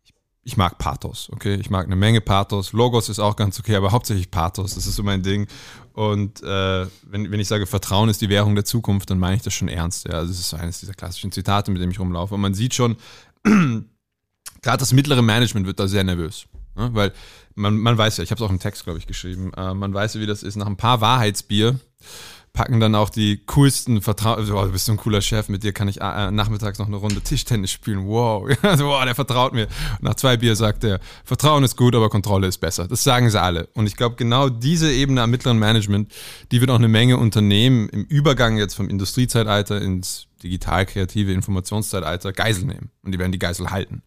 [0.03, 1.55] ich, ich, mag Pathos, okay?
[1.55, 2.73] Ich mag eine Menge Pathos.
[2.73, 5.47] Logos ist auch ganz okay, aber hauptsächlich Pathos, das ist so mein Ding.
[5.93, 9.43] Und äh, wenn, wenn ich sage, Vertrauen ist die Währung der Zukunft, dann meine ich
[9.43, 10.07] das schon ernst.
[10.07, 10.15] Ja?
[10.15, 12.33] Also das ist so eines dieser klassischen Zitate, mit dem ich rumlaufe.
[12.33, 12.97] Und man sieht schon,
[13.43, 16.47] gerade das mittlere Management wird da sehr nervös.
[16.75, 16.89] Ne?
[16.93, 17.13] Weil
[17.55, 19.93] man, man weiß ja, ich habe es auch im Text, glaube ich, geschrieben, äh, man
[19.93, 20.55] weiß ja, wie das ist.
[20.55, 21.79] Nach ein paar Wahrheitsbier
[22.55, 25.73] packen dann auch die coolsten Vertrauen, oh, du bist so ein cooler Chef, mit dir
[25.73, 28.07] kann ich äh, nachmittags noch eine Runde Tischtennis spielen.
[28.07, 29.67] Wow, also, wow, der vertraut mir.
[30.01, 32.87] Nach zwei Bier sagt er, Vertrauen ist gut, aber Kontrolle ist besser.
[32.87, 33.67] Das sagen sie alle.
[33.73, 36.11] Und ich glaube, genau diese Ebene am mittleren Management,
[36.51, 42.65] die wird auch eine Menge Unternehmen im Übergang jetzt vom Industriezeitalter ins digital-kreative Informationszeitalter Geisel
[42.65, 42.89] nehmen.
[43.03, 44.01] Und die werden die Geisel halten.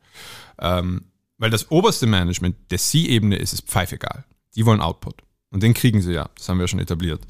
[0.59, 1.03] Ähm,
[1.39, 4.25] weil das oberste Management der C-Ebene ist, ist pfeifegal.
[4.55, 5.23] Die wollen Output.
[5.51, 6.29] Und den kriegen sie ja.
[6.37, 7.23] Das haben wir ja schon etabliert.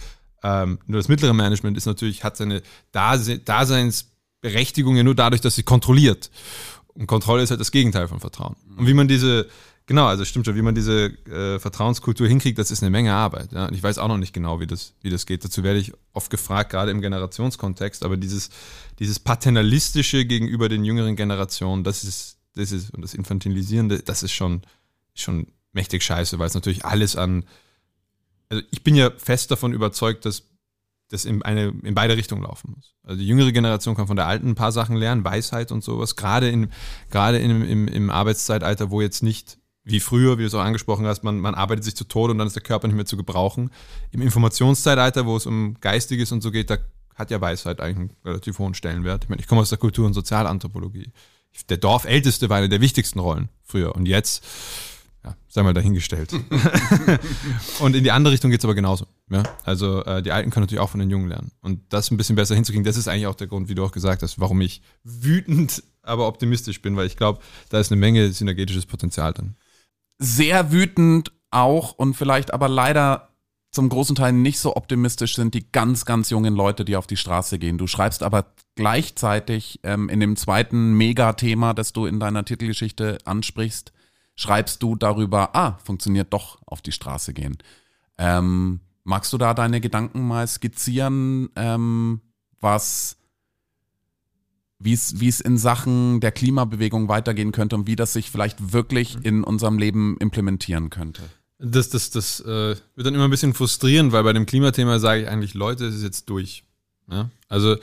[0.42, 5.56] Ähm, nur das mittlere Management ist natürlich, hat seine Dase Daseinsberechtigung ja nur dadurch, dass
[5.56, 6.30] sie kontrolliert.
[6.94, 8.56] Und Kontrolle ist halt das Gegenteil von Vertrauen.
[8.76, 9.46] Und wie man diese,
[9.86, 13.52] genau, also stimmt schon, wie man diese äh, Vertrauenskultur hinkriegt, das ist eine Menge Arbeit.
[13.52, 13.66] Ja?
[13.66, 15.44] Und ich weiß auch noch nicht genau, wie das, wie das geht.
[15.44, 18.04] Dazu werde ich oft gefragt, gerade im Generationskontext.
[18.04, 18.50] Aber dieses,
[18.98, 24.32] dieses Paternalistische gegenüber den jüngeren Generationen, das ist, das ist, und das Infantilisierende, das ist
[24.32, 24.62] schon,
[25.14, 27.44] schon mächtig scheiße, weil es natürlich alles an,
[28.48, 30.44] also ich bin ja fest davon überzeugt, dass
[31.10, 32.94] das in, eine, in beide Richtungen laufen muss.
[33.02, 36.16] Also die jüngere Generation kann von der alten ein paar Sachen lernen, Weisheit und sowas,
[36.16, 36.70] gerade, in,
[37.10, 41.06] gerade in, im, im Arbeitszeitalter, wo jetzt nicht wie früher, wie du es auch angesprochen
[41.06, 43.16] hast, man, man arbeitet sich zu Tode und dann ist der Körper nicht mehr zu
[43.16, 43.70] gebrauchen.
[44.10, 46.76] Im Informationszeitalter, wo es um Geistiges und so geht, da
[47.14, 49.24] hat ja Weisheit eigentlich einen relativ hohen Stellenwert.
[49.24, 51.10] Ich meine, ich komme aus der Kultur- und Sozialanthropologie
[51.68, 53.94] der Dorfälteste war eine der wichtigsten Rollen früher.
[53.94, 54.44] Und jetzt,
[55.24, 56.32] ja, sei mal dahingestellt.
[57.80, 59.06] und in die andere Richtung geht es aber genauso.
[59.30, 59.42] Ja?
[59.64, 61.52] Also äh, die Alten können natürlich auch von den Jungen lernen.
[61.60, 63.92] Und das ein bisschen besser hinzukriegen, das ist eigentlich auch der Grund, wie du auch
[63.92, 68.32] gesagt hast, warum ich wütend, aber optimistisch bin, weil ich glaube, da ist eine Menge
[68.32, 69.56] synergetisches Potenzial drin.
[70.18, 73.27] Sehr wütend auch und vielleicht aber leider
[73.70, 77.16] zum großen Teil nicht so optimistisch sind die ganz, ganz jungen Leute, die auf die
[77.16, 77.78] Straße gehen.
[77.78, 83.92] Du schreibst aber gleichzeitig ähm, in dem zweiten Megathema, das du in deiner Titelgeschichte ansprichst,
[84.36, 87.58] schreibst du darüber, ah, funktioniert doch auf die Straße gehen.
[88.16, 92.20] Ähm, magst du da deine Gedanken mal skizzieren, ähm,
[92.60, 93.16] was
[94.80, 99.42] wie es in Sachen der Klimabewegung weitergehen könnte und wie das sich vielleicht wirklich in
[99.42, 101.22] unserem Leben implementieren könnte?
[101.58, 105.22] Das, das, das äh, wird dann immer ein bisschen frustrierend, weil bei dem Klimathema sage
[105.22, 106.62] ich eigentlich, Leute, es ist jetzt durch.
[107.10, 107.30] Ja?
[107.48, 107.76] Also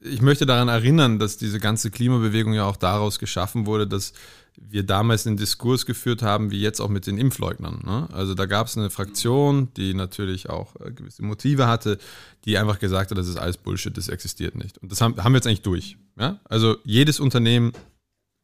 [0.00, 4.12] ich möchte daran erinnern, dass diese ganze Klimabewegung ja auch daraus geschaffen wurde, dass
[4.56, 7.80] wir damals einen Diskurs geführt haben, wie jetzt auch mit den Impfleugnern.
[7.84, 8.08] Ne?
[8.12, 11.98] Also da gab es eine Fraktion, die natürlich auch äh, gewisse Motive hatte,
[12.44, 14.78] die einfach gesagt hat, das ist alles Bullshit, das existiert nicht.
[14.78, 15.96] Und das haben, haben wir jetzt eigentlich durch.
[16.18, 16.38] Ja?
[16.44, 17.72] Also jedes Unternehmen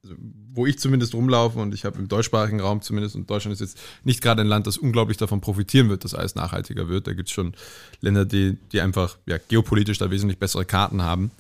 [0.02, 0.14] also
[0.52, 3.78] wo ich zumindest rumlaufe und ich habe im deutschsprachigen Raum zumindest, und Deutschland ist jetzt
[4.04, 7.06] nicht gerade ein Land, das unglaublich davon profitieren wird, dass alles nachhaltiger wird.
[7.06, 7.54] Da gibt es schon
[8.00, 11.30] Länder, die, die einfach ja, geopolitisch da wesentlich bessere Karten haben.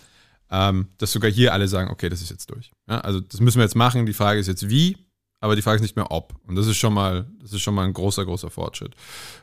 [0.52, 2.72] Ähm, dass sogar hier alle sagen, okay, das ist jetzt durch.
[2.88, 4.04] Ja, also das müssen wir jetzt machen.
[4.04, 4.96] Die Frage ist jetzt wie,
[5.40, 6.34] aber die Frage ist nicht mehr ob.
[6.46, 8.96] Und das ist schon mal, das ist schon mal ein großer, großer Fortschritt.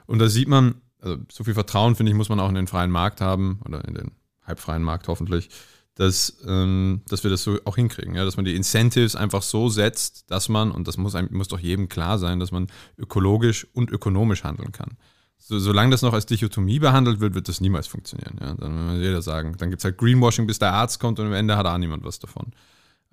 [0.06, 2.68] Und da sieht man, also so viel Vertrauen, finde ich, muss man auch in den
[2.68, 4.12] freien Markt haben oder in den
[4.46, 5.50] halbfreien Markt hoffentlich
[5.98, 8.24] dass, ähm, dass wir das so auch hinkriegen, ja?
[8.24, 11.90] dass man die Incentives einfach so setzt, dass man, und das muss, muss doch jedem
[11.90, 12.68] klar sein, dass man
[13.00, 14.92] ökologisch und ökonomisch handeln kann.
[15.40, 18.38] So, solange das noch als Dichotomie behandelt wird, wird das niemals funktionieren.
[18.40, 18.54] Ja?
[18.54, 21.34] Dann wird jeder sagen, dann gibt es halt Greenwashing, bis der Arzt kommt und am
[21.34, 22.52] Ende hat auch niemand was davon.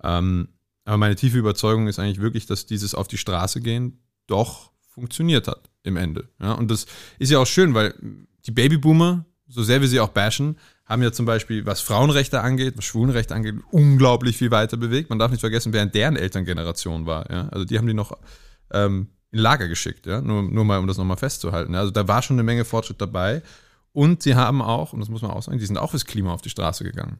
[0.03, 0.49] Ähm,
[0.83, 5.47] aber meine tiefe Überzeugung ist eigentlich wirklich, dass dieses auf die Straße gehen doch funktioniert
[5.47, 6.29] hat im Ende.
[6.39, 6.51] Ja?
[6.51, 6.85] Und das
[7.17, 7.95] ist ja auch schön, weil
[8.45, 12.77] die Babyboomer, so sehr wir sie auch bashen, haben ja zum Beispiel, was Frauenrechte angeht,
[12.77, 15.09] was Schwulenrechte angeht, unglaublich viel weiter bewegt.
[15.09, 17.29] Man darf nicht vergessen, in deren Elterngeneration war.
[17.31, 17.49] Ja?
[17.49, 18.17] Also die haben die noch
[18.71, 20.21] ähm, in Lager geschickt, ja?
[20.21, 21.73] nur, nur mal, um das nochmal festzuhalten.
[21.73, 21.79] Ja?
[21.79, 23.41] Also da war schon eine Menge Fortschritt dabei.
[23.93, 26.33] Und sie haben auch, und das muss man auch sagen, die sind auch fürs Klima
[26.33, 27.19] auf die Straße gegangen.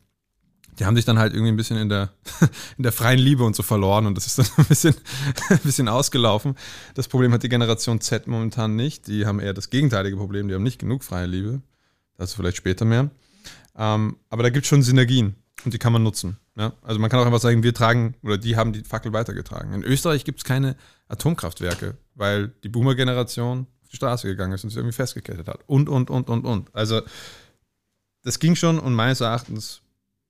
[0.77, 2.11] Die haben sich dann halt irgendwie ein bisschen in der,
[2.77, 4.93] in der freien Liebe und so verloren und das ist dann ein bisschen,
[5.49, 6.55] ein bisschen ausgelaufen.
[6.93, 9.07] Das Problem hat die Generation Z momentan nicht.
[9.07, 11.61] Die haben eher das gegenteilige Problem, die haben nicht genug freie Liebe.
[12.17, 13.09] Dazu vielleicht später mehr.
[13.77, 16.37] Ähm, aber da gibt es schon Synergien und die kann man nutzen.
[16.55, 16.73] Ja?
[16.81, 19.73] Also man kann auch einfach sagen, wir tragen oder die haben die Fackel weitergetragen.
[19.73, 20.75] In Österreich gibt es keine
[21.07, 25.59] Atomkraftwerke, weil die Boomer-Generation auf die Straße gegangen ist und sich irgendwie festgekettet hat.
[25.67, 26.73] Und, und, und, und, und.
[26.73, 27.01] Also
[28.23, 29.81] das ging schon und meines Erachtens,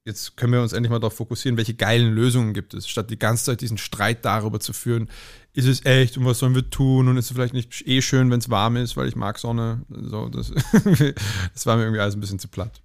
[0.04, 3.20] jetzt können wir uns endlich mal darauf fokussieren, welche geilen Lösungen gibt es, statt die
[3.20, 5.10] ganze Zeit diesen Streit darüber zu führen,
[5.54, 8.30] ist es echt und was sollen wir tun und ist es vielleicht nicht eh schön,
[8.32, 9.84] wenn es warm ist, weil ich mag Sonne.
[9.90, 10.52] So, das,
[11.54, 12.82] das war mir irgendwie alles ein bisschen zu platt.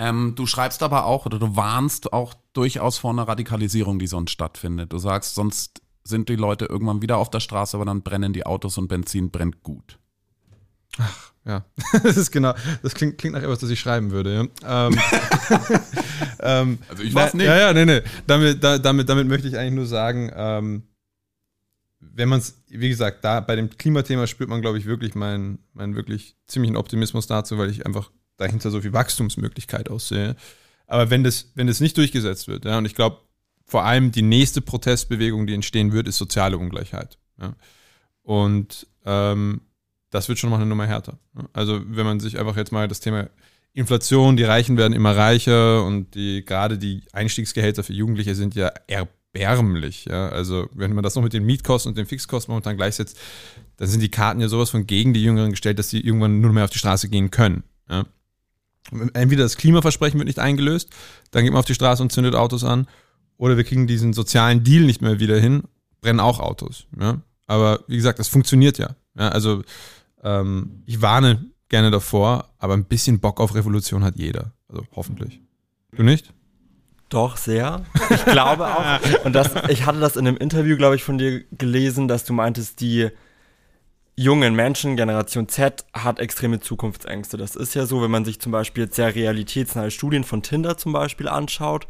[0.00, 4.30] Ähm, du schreibst aber auch oder du warnst auch durchaus vor einer Radikalisierung, die sonst
[4.30, 4.92] stattfindet.
[4.92, 8.46] Du sagst, sonst sind die Leute irgendwann wieder auf der Straße, aber dann brennen die
[8.46, 9.98] Autos und Benzin brennt gut.
[10.98, 11.64] Ach, ja.
[12.04, 14.48] Das ist genau, das klingt, klingt nach etwas, das ich schreiben würde.
[14.62, 14.86] Ja.
[14.86, 14.98] Ähm,
[16.40, 17.46] ähm, also ich weiß nicht.
[17.46, 18.00] Ja, ja, nee, nee.
[18.28, 20.84] Damit, da, damit, damit möchte ich eigentlich nur sagen, ähm,
[21.98, 25.58] wenn man es, wie gesagt, da bei dem Klimathema spürt man, glaube ich, wirklich meinen,
[25.72, 30.34] meinen wirklich ziemlichen Optimismus dazu, weil ich einfach dahinter so viel Wachstumsmöglichkeit aussehe.
[30.86, 33.18] Aber wenn das, wenn das nicht durchgesetzt wird, ja, und ich glaube,
[33.66, 37.18] vor allem die nächste Protestbewegung, die entstehen wird, ist soziale Ungleichheit.
[37.38, 37.54] Ja.
[38.22, 39.60] Und ähm,
[40.10, 41.18] das wird schon mal eine Nummer härter.
[41.52, 43.28] Also wenn man sich einfach jetzt mal das Thema
[43.74, 48.72] Inflation, die Reichen werden immer reicher und die gerade die Einstiegsgehälter für Jugendliche sind ja
[48.86, 50.06] erbärmlich.
[50.06, 50.30] Ja?
[50.30, 53.18] Also wenn man das noch mit den Mietkosten und den Fixkosten momentan gleichsetzt,
[53.76, 56.52] dann sind die Karten ja sowas von gegen die Jüngeren gestellt, dass sie irgendwann nur
[56.52, 57.64] mehr auf die Straße gehen können.
[57.88, 58.06] Ja?
[59.12, 60.90] Entweder das Klimaversprechen wird nicht eingelöst,
[61.30, 62.86] dann geht man auf die Straße und zündet Autos an,
[63.36, 65.62] oder wir kriegen diesen sozialen Deal nicht mehr wieder hin,
[66.00, 66.86] brennen auch Autos.
[66.98, 67.20] Ja?
[67.46, 68.96] Aber wie gesagt, das funktioniert ja.
[69.16, 69.62] ja also
[70.22, 74.52] ähm, ich warne gerne davor, aber ein bisschen Bock auf Revolution hat jeder.
[74.68, 75.40] Also hoffentlich.
[75.92, 76.32] Du nicht?
[77.08, 77.84] Doch, sehr.
[78.10, 79.00] Ich glaube auch.
[79.24, 82.32] Und das, ich hatte das in einem Interview, glaube ich, von dir gelesen, dass du
[82.32, 83.08] meintest, die
[84.18, 87.36] jungen Menschen, Generation Z, hat extreme Zukunftsängste.
[87.36, 90.76] Das ist ja so, wenn man sich zum Beispiel jetzt sehr realitätsnahe Studien von Tinder
[90.76, 91.86] zum Beispiel anschaut,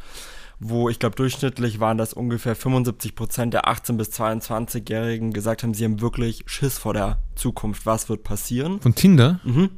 [0.59, 5.73] wo ich glaube durchschnittlich waren das ungefähr 75 Prozent der 18 bis 22-Jährigen gesagt haben,
[5.73, 7.87] sie haben wirklich Schiss vor der Zukunft.
[7.87, 8.79] Was wird passieren?
[8.79, 9.39] Von Tinder?
[9.43, 9.71] Mhm.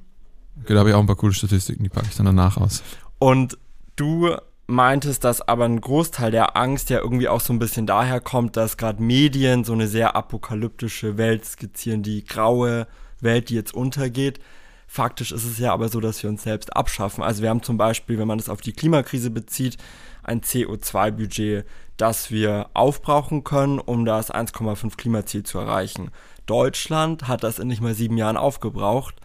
[0.61, 2.83] Okay, da habe ich auch ein paar coole Statistiken, die packe ich dann danach aus.
[3.17, 3.57] Und
[3.95, 4.35] du
[4.71, 8.57] meintest, dass aber ein Großteil der Angst ja irgendwie auch so ein bisschen daher kommt,
[8.57, 12.87] dass gerade Medien so eine sehr apokalyptische Welt skizzieren, die graue
[13.19, 14.39] Welt, die jetzt untergeht.
[14.87, 17.23] Faktisch ist es ja aber so, dass wir uns selbst abschaffen.
[17.23, 19.77] Also wir haben zum Beispiel, wenn man das auf die Klimakrise bezieht,
[20.23, 21.65] ein CO2-Budget,
[21.97, 26.11] das wir aufbrauchen können, um das 1,5 Klimaziel zu erreichen.
[26.45, 29.15] Deutschland hat das in nicht mal sieben Jahren aufgebraucht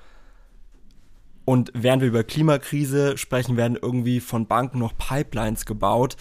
[1.46, 6.16] und während wir über Klimakrise sprechen, werden irgendwie von Banken noch Pipelines gebaut,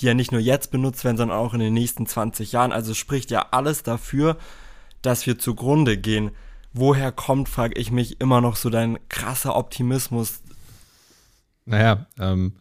[0.00, 2.72] die ja nicht nur jetzt benutzt werden, sondern auch in den nächsten 20 Jahren.
[2.72, 4.38] Also spricht ja alles dafür,
[5.02, 6.30] dass wir zugrunde gehen.
[6.72, 10.40] Woher kommt, frage ich mich, immer noch so dein krasser Optimismus?
[11.66, 12.54] Naja, ähm,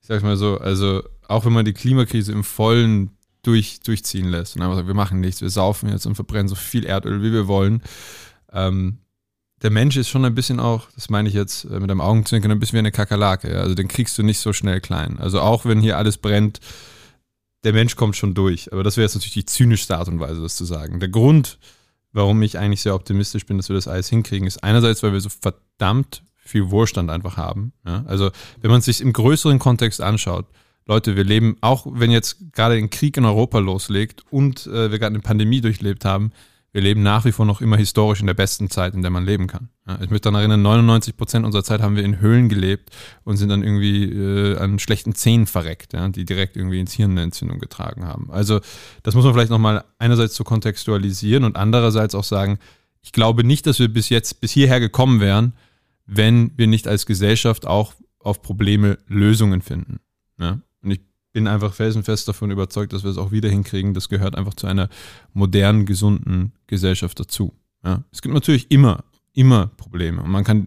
[0.00, 3.10] ich sag's mal so, also auch wenn man die Klimakrise im Vollen
[3.42, 6.54] durch, durchziehen lässt und einfach sagt, wir machen nichts, wir saufen jetzt und verbrennen so
[6.54, 7.82] viel Erdöl, wie wir wollen,
[8.52, 8.98] ähm,
[9.62, 12.50] der Mensch ist schon ein bisschen auch, das meine ich jetzt äh, mit einem Augenzwinkern,
[12.50, 13.58] ein bisschen wie eine Kakerlake.
[13.58, 15.18] Also den kriegst du nicht so schnell klein.
[15.18, 16.60] Also auch wenn hier alles brennt,
[17.64, 18.72] der Mensch kommt schon durch.
[18.72, 21.00] Aber das wäre jetzt natürlich die zynischste Art und Weise, das zu sagen.
[21.00, 21.58] Der Grund,
[22.12, 25.20] warum ich eigentlich sehr optimistisch bin, dass wir das alles hinkriegen, ist einerseits, weil wir
[25.20, 27.72] so verdammt viel Wohlstand einfach haben.
[27.86, 28.04] Ja?
[28.06, 30.46] Also wenn man es sich im größeren Kontext anschaut,
[30.86, 35.00] Leute, wir leben, auch wenn jetzt gerade ein Krieg in Europa loslegt und äh, wir
[35.00, 36.30] gerade eine Pandemie durchlebt haben,
[36.76, 39.24] wir leben nach wie vor noch immer historisch in der besten Zeit, in der man
[39.24, 39.70] leben kann.
[40.02, 42.90] Ich möchte daran erinnern, 99 Prozent unserer Zeit haben wir in Höhlen gelebt
[43.24, 47.12] und sind dann irgendwie äh, an schlechten Zähnen verreckt, ja, die direkt irgendwie ins Hirn
[47.12, 48.30] eine Entzündung getragen haben.
[48.30, 48.60] Also
[49.02, 52.58] das muss man vielleicht nochmal einerseits zu kontextualisieren und andererseits auch sagen,
[53.00, 55.54] ich glaube nicht, dass wir bis jetzt, bis hierher gekommen wären,
[56.04, 60.00] wenn wir nicht als Gesellschaft auch auf Probleme Lösungen finden.
[60.38, 60.60] Ja?
[60.82, 61.00] Und ich
[61.36, 63.92] bin einfach felsenfest davon überzeugt, dass wir es auch wieder hinkriegen.
[63.92, 64.88] Das gehört einfach zu einer
[65.34, 67.52] modernen, gesunden Gesellschaft dazu.
[67.84, 68.04] Ja?
[68.10, 70.22] Es gibt natürlich immer, immer Probleme.
[70.22, 70.66] Und man kann,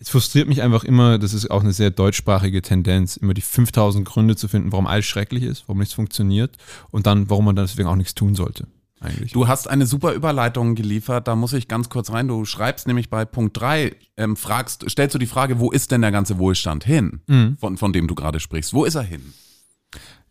[0.00, 4.08] es frustriert mich einfach immer, das ist auch eine sehr deutschsprachige Tendenz, immer die 5000
[4.08, 6.56] Gründe zu finden, warum alles schrecklich ist, warum nichts funktioniert
[6.90, 8.66] und dann, warum man deswegen auch nichts tun sollte.
[8.98, 9.32] eigentlich.
[9.32, 12.28] Du hast eine super Überleitung geliefert, da muss ich ganz kurz rein.
[12.28, 16.00] Du schreibst nämlich bei Punkt 3, ähm, fragst, stellst du die Frage, wo ist denn
[16.00, 17.58] der ganze Wohlstand hin, Mhm.
[17.60, 18.72] von, von dem du gerade sprichst?
[18.72, 19.34] Wo ist er hin?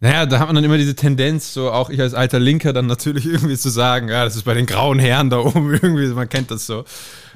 [0.04, 2.88] Naja, da hat man dann immer diese Tendenz, so auch ich als alter Linker dann
[2.88, 6.28] natürlich irgendwie zu sagen, ja, das ist bei den grauen Herren da oben irgendwie, man
[6.28, 6.84] kennt das so.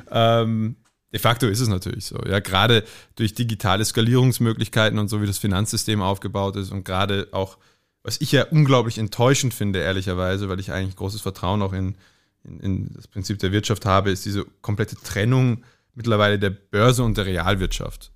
[0.10, 0.76] Ähm,
[1.14, 2.18] de facto ist es natürlich so.
[2.28, 2.84] Ja, gerade
[3.16, 7.60] durch digitale Skalierungsmöglichkeiten und so, wie das Finanzsystem aufgebaut ist und gerade auch,
[8.02, 11.96] was ich ja unglaublich enttäuschend finde, ehrlicherweise, weil ich eigentlich großes Vertrauen auch in,
[12.44, 17.16] in, in das Prinzip der Wirtschaft habe, ist diese komplette Trennung mittlerweile der Börse und
[17.16, 18.12] der Realwirtschaft.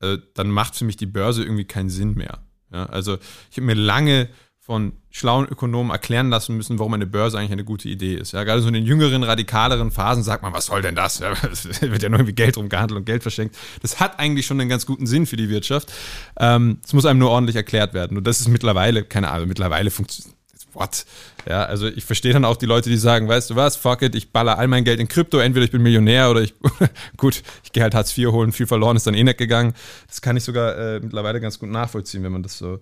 [0.00, 2.43] Also, dann macht für mich die Börse irgendwie keinen Sinn mehr.
[2.74, 3.18] Ja, also
[3.50, 7.64] ich habe mir lange von schlauen Ökonomen erklären lassen müssen, warum eine Börse eigentlich eine
[7.64, 8.32] gute Idee ist.
[8.32, 11.18] Ja, gerade so in den jüngeren, radikaleren Phasen sagt man, was soll denn das?
[11.18, 13.56] Ja, es wird ja nur irgendwie Geld rumgehandelt und Geld verschenkt.
[13.82, 15.92] Das hat eigentlich schon einen ganz guten Sinn für die Wirtschaft.
[16.38, 18.16] Ähm, Es muss einem nur ordentlich erklärt werden.
[18.16, 20.34] Und das ist mittlerweile, keine Ahnung, mittlerweile funktioniert.
[20.74, 21.06] What?
[21.48, 24.14] Ja, also ich verstehe dann auch die Leute, die sagen, weißt du was, fuck it,
[24.14, 26.54] ich baller all mein Geld in Krypto, entweder ich bin Millionär oder ich,
[27.16, 29.74] gut, ich gehe halt Hartz IV holen, viel verloren ist dann eh nicht gegangen.
[30.08, 32.80] Das kann ich sogar äh, mittlerweile ganz gut nachvollziehen, wenn man das so,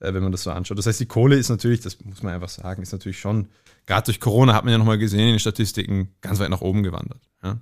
[0.00, 0.78] äh, wenn man das so anschaut.
[0.78, 3.48] Das heißt, die Kohle ist natürlich, das muss man einfach sagen, ist natürlich schon,
[3.86, 6.82] gerade durch Corona hat man ja nochmal gesehen in den Statistiken, ganz weit nach oben
[6.82, 7.22] gewandert.
[7.42, 7.58] Ja?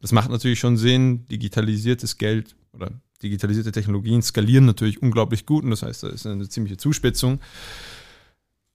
[0.00, 2.90] Das macht natürlich schon Sinn, digitalisiertes Geld oder
[3.22, 7.40] digitalisierte Technologien skalieren natürlich unglaublich gut und das heißt, da ist eine ziemliche Zuspitzung.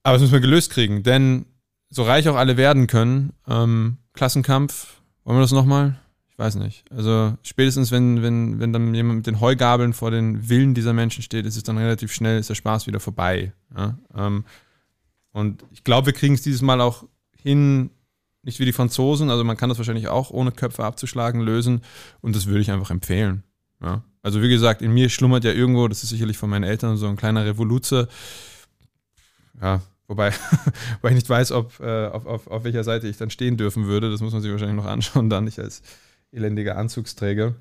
[0.02, 1.46] Aber das müssen wir gelöst kriegen, denn
[1.90, 5.98] so reich auch alle werden können, ähm, Klassenkampf, wollen wir das nochmal?
[6.30, 6.84] Ich weiß nicht.
[6.90, 11.22] Also spätestens, wenn, wenn, wenn dann jemand mit den Heugabeln vor den Willen dieser Menschen
[11.22, 13.52] steht, ist es dann relativ schnell, ist der Spaß wieder vorbei.
[13.76, 13.98] Ja?
[14.16, 14.44] Ähm,
[15.32, 17.04] und ich glaube, wir kriegen es dieses Mal auch
[17.36, 17.90] hin,
[18.42, 21.82] nicht wie die Franzosen, also man kann das wahrscheinlich auch ohne Köpfe abzuschlagen lösen
[22.22, 23.44] und das würde ich einfach empfehlen.
[23.82, 24.02] Ja?
[24.22, 27.06] Also wie gesagt, in mir schlummert ja irgendwo, das ist sicherlich von meinen Eltern so
[27.08, 28.08] ein kleiner Revoluzer,
[29.60, 29.80] ja,
[30.12, 30.32] wobei,
[31.00, 33.86] weil ich nicht weiß, ob, äh, auf, auf, auf welcher Seite ich dann stehen dürfen
[33.86, 34.10] würde.
[34.10, 35.82] Das muss man sich wahrscheinlich noch anschauen, dann nicht als
[36.30, 37.54] elendiger Anzugsträger.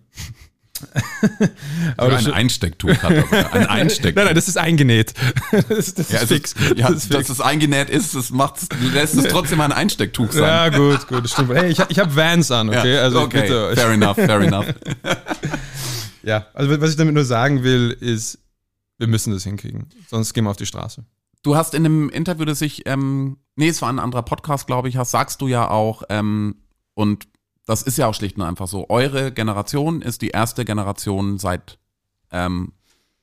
[1.98, 3.54] Aber ein Einstecktuch hat er.
[3.54, 4.16] Ein Einstecktuch.
[4.16, 5.14] Nein, nein, das ist eingenäht.
[5.70, 6.56] Das, das ja, ist es fix.
[6.76, 7.30] Ja, das ist dass fix.
[7.30, 10.44] es eingenäht ist, das macht's, lässt es trotzdem ein Einstecktuch sein.
[10.44, 11.54] Ja, gut, gut, das stimmt.
[11.54, 12.96] Hey, ich, ich habe Vans an, okay?
[12.96, 14.66] Ja, also okay, bitte fair enough, fair enough.
[16.24, 18.40] Ja, also was ich damit nur sagen will, ist,
[18.98, 19.88] wir müssen das hinkriegen.
[20.10, 21.04] Sonst gehen wir auf die Straße.
[21.44, 24.90] Du hast in einem Interview, das ich, ähm, nee, es war ein anderer Podcast, glaube
[24.90, 26.56] ich, hast, sagst du ja auch, ähm,
[26.94, 27.28] und
[27.66, 31.80] das ist ja auch schlicht und einfach so, eure Generation ist die erste Generation seit
[32.32, 32.74] ähm,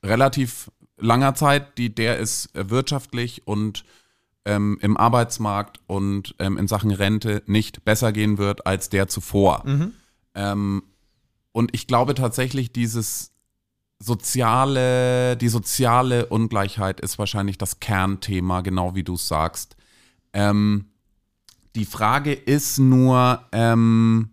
[0.02, 3.84] relativ langer Zeit, die der äh, wirtschaftlich und
[4.44, 9.62] ähm, im Arbeitsmarkt und ähm, in Sachen Rente nicht besser gehen wird als der zuvor.
[10.34, 10.82] Ähm,
[11.52, 13.32] und ich glaube tatsächlich, dieses
[13.98, 19.76] soziale, die soziale Ungleichheit ist wahrscheinlich das Kernthema, genau wie du es sagst.
[20.32, 20.86] Ähm,
[21.74, 24.30] die Frage ist nur, ähm,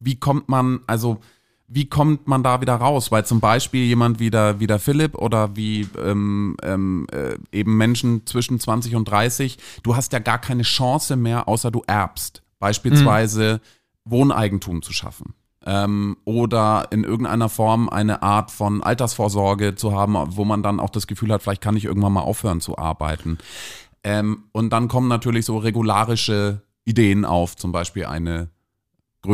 [0.00, 1.20] wie kommt man, also
[1.66, 3.12] wie kommt man da wieder raus?
[3.12, 7.76] Weil zum Beispiel jemand wie der, wie der Philipp oder wie ähm, ähm, äh, eben
[7.76, 12.42] Menschen zwischen 20 und 30, du hast ja gar keine Chance mehr, außer du erbst.
[12.58, 13.60] Beispielsweise
[14.04, 15.34] Wohneigentum zu schaffen.
[15.70, 20.88] Ähm, oder in irgendeiner Form eine Art von Altersvorsorge zu haben, wo man dann auch
[20.88, 23.36] das Gefühl hat, vielleicht kann ich irgendwann mal aufhören zu arbeiten.
[24.02, 28.48] Ähm, und dann kommen natürlich so regularische Ideen auf, zum Beispiel eine,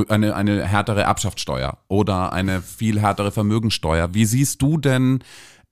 [0.09, 4.13] eine, eine härtere Erbschaftssteuer oder eine viel härtere Vermögensteuer.
[4.13, 5.23] Wie siehst du denn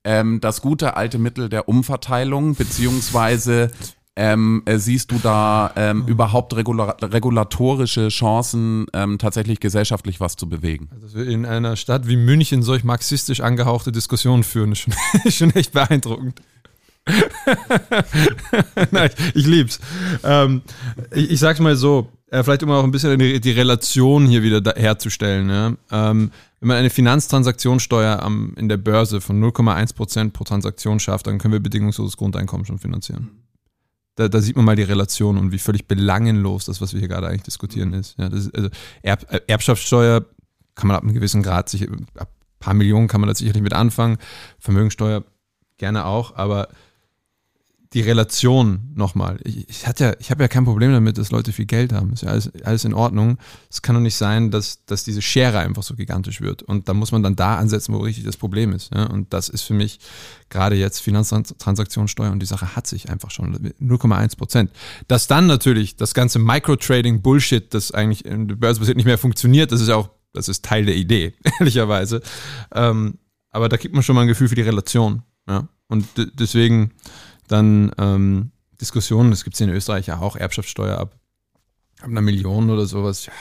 [0.05, 3.69] ähm, das gute alte Mittel der Umverteilung, beziehungsweise
[4.15, 10.47] ähm, äh, siehst du da ähm, überhaupt regula regulatorische Chancen, ähm, tatsächlich gesellschaftlich was zu
[10.47, 10.89] bewegen?
[11.01, 15.37] Dass wir in einer Stadt wie München solch marxistisch angehauchte Diskussionen führen, ist schon, ist
[15.37, 16.41] schon echt beeindruckend.
[18.91, 19.79] Nein, ich, ich lieb's.
[20.23, 20.61] Ähm,
[21.11, 24.41] ich, ich sag's mal so, äh, vielleicht um auch ein bisschen die, die Relation hier
[24.41, 25.49] wieder da, herzustellen.
[25.49, 25.73] Ja?
[25.91, 31.39] Ähm, wenn man eine Finanztransaktionssteuer am, in der Börse von 0,1% pro Transaktion schafft, dann
[31.39, 33.42] können wir bedingungsloses Grundeinkommen schon finanzieren.
[34.15, 37.09] Da, da sieht man mal die Relation und wie völlig belangenlos das, was wir hier
[37.09, 38.17] gerade eigentlich diskutieren, ist.
[38.19, 38.69] Ja, ist also
[39.01, 40.25] Erb, Erbschaftssteuer
[40.75, 43.63] kann man ab einem gewissen Grad, sicher, ab ein paar Millionen kann man da sicherlich
[43.63, 44.17] mit anfangen.
[44.59, 45.23] Vermögensteuer
[45.77, 46.69] gerne auch, aber
[47.93, 49.39] die Relation nochmal.
[49.43, 52.11] Ich, ich, ja, ich habe ja kein Problem damit, dass Leute viel Geld haben.
[52.13, 53.37] Ist ja alles, alles in Ordnung.
[53.69, 56.63] Es kann doch nicht sein, dass, dass diese Schere einfach so gigantisch wird.
[56.63, 58.91] Und da muss man dann da ansetzen, wo richtig das Problem ist.
[58.93, 59.05] Ja?
[59.05, 59.99] Und das ist für mich
[60.49, 64.71] gerade jetzt Finanztransaktionssteuer und die Sache hat sich einfach schon 0,1 Prozent.
[65.07, 69.71] Dass dann natürlich das ganze Microtrading-Bullshit, das eigentlich in der Börse basiert, nicht mehr funktioniert,
[69.71, 72.21] das ist ja auch, das ist Teil der Idee, ehrlicherweise.
[72.73, 73.19] Ähm,
[73.51, 75.21] aber da kriegt man schon mal ein Gefühl für die Relation.
[75.47, 75.67] Ja?
[75.87, 76.07] Und
[76.39, 76.91] deswegen
[77.47, 81.15] dann ähm, Diskussionen, das gibt es in Österreich ja auch, Erbschaftssteuer ab,
[82.01, 83.25] ab einer Million oder sowas.
[83.25, 83.33] Ja,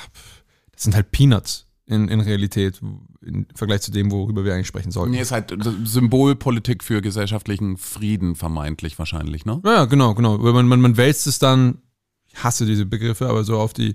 [0.73, 2.81] das sind halt Peanuts in, in Realität
[3.23, 5.13] im Vergleich zu dem, worüber wir eigentlich sprechen sollten.
[5.13, 9.61] Nee, ist halt Symbolpolitik für gesellschaftlichen Frieden vermeintlich wahrscheinlich, ne?
[9.65, 10.39] Ja, genau, genau.
[10.39, 11.79] Man, man, man wälzt es dann,
[12.29, 13.95] ich hasse diese Begriffe, aber so auf die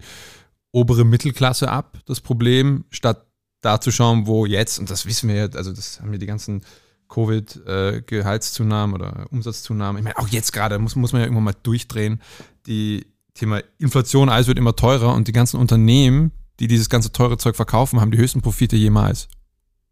[0.72, 3.26] obere Mittelklasse ab, das Problem, statt
[3.62, 6.26] da zu schauen, wo jetzt, und das wissen wir ja, also das haben wir die
[6.26, 6.62] ganzen
[7.10, 12.22] Covid-Gehaltszunahmen oder Umsatzzunahmen, ich meine, auch jetzt gerade muss, muss man ja irgendwann mal durchdrehen,
[12.66, 17.38] die Thema Inflation, alles wird immer teurer und die ganzen Unternehmen, die dieses ganze teure
[17.38, 19.28] Zeug verkaufen, haben die höchsten Profite jemals.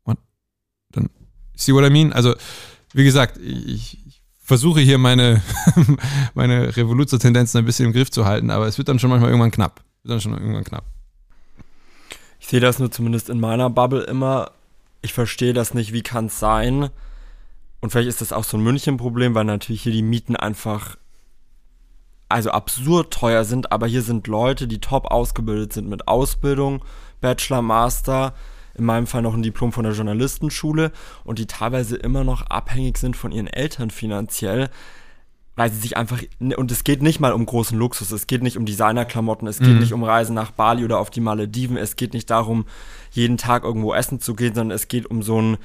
[0.03, 0.18] Und
[0.91, 1.09] dann,
[1.55, 2.11] see what I mean?
[2.11, 2.36] Also,
[2.93, 5.41] wie gesagt, ich, ich versuche hier meine,
[6.34, 9.51] meine Revoluzer-Tendenzen ein bisschen im Griff zu halten, aber es wird dann schon manchmal irgendwann
[9.51, 9.84] knapp.
[10.03, 10.86] Wird dann schon irgendwann knapp.
[12.39, 14.51] Ich sehe das nur zumindest in meiner Bubble immer.
[15.01, 16.89] Ich verstehe das nicht, wie kann es sein?
[17.82, 20.97] Und vielleicht ist das auch so ein München-Problem, weil natürlich hier die Mieten einfach
[22.30, 26.84] also absurd teuer sind, aber hier sind Leute, die top ausgebildet sind mit Ausbildung,
[27.21, 28.34] Bachelor, Master,
[28.73, 30.91] in meinem Fall noch ein Diplom von der Journalistenschule
[31.23, 34.69] und die teilweise immer noch abhängig sind von ihren Eltern finanziell,
[35.55, 38.57] weil sie sich einfach, und es geht nicht mal um großen Luxus, es geht nicht
[38.57, 39.80] um Designerklamotten, es geht mhm.
[39.80, 42.65] nicht um Reisen nach Bali oder auf die Malediven, es geht nicht darum,
[43.11, 45.57] jeden Tag irgendwo essen zu gehen, sondern es geht um so einen,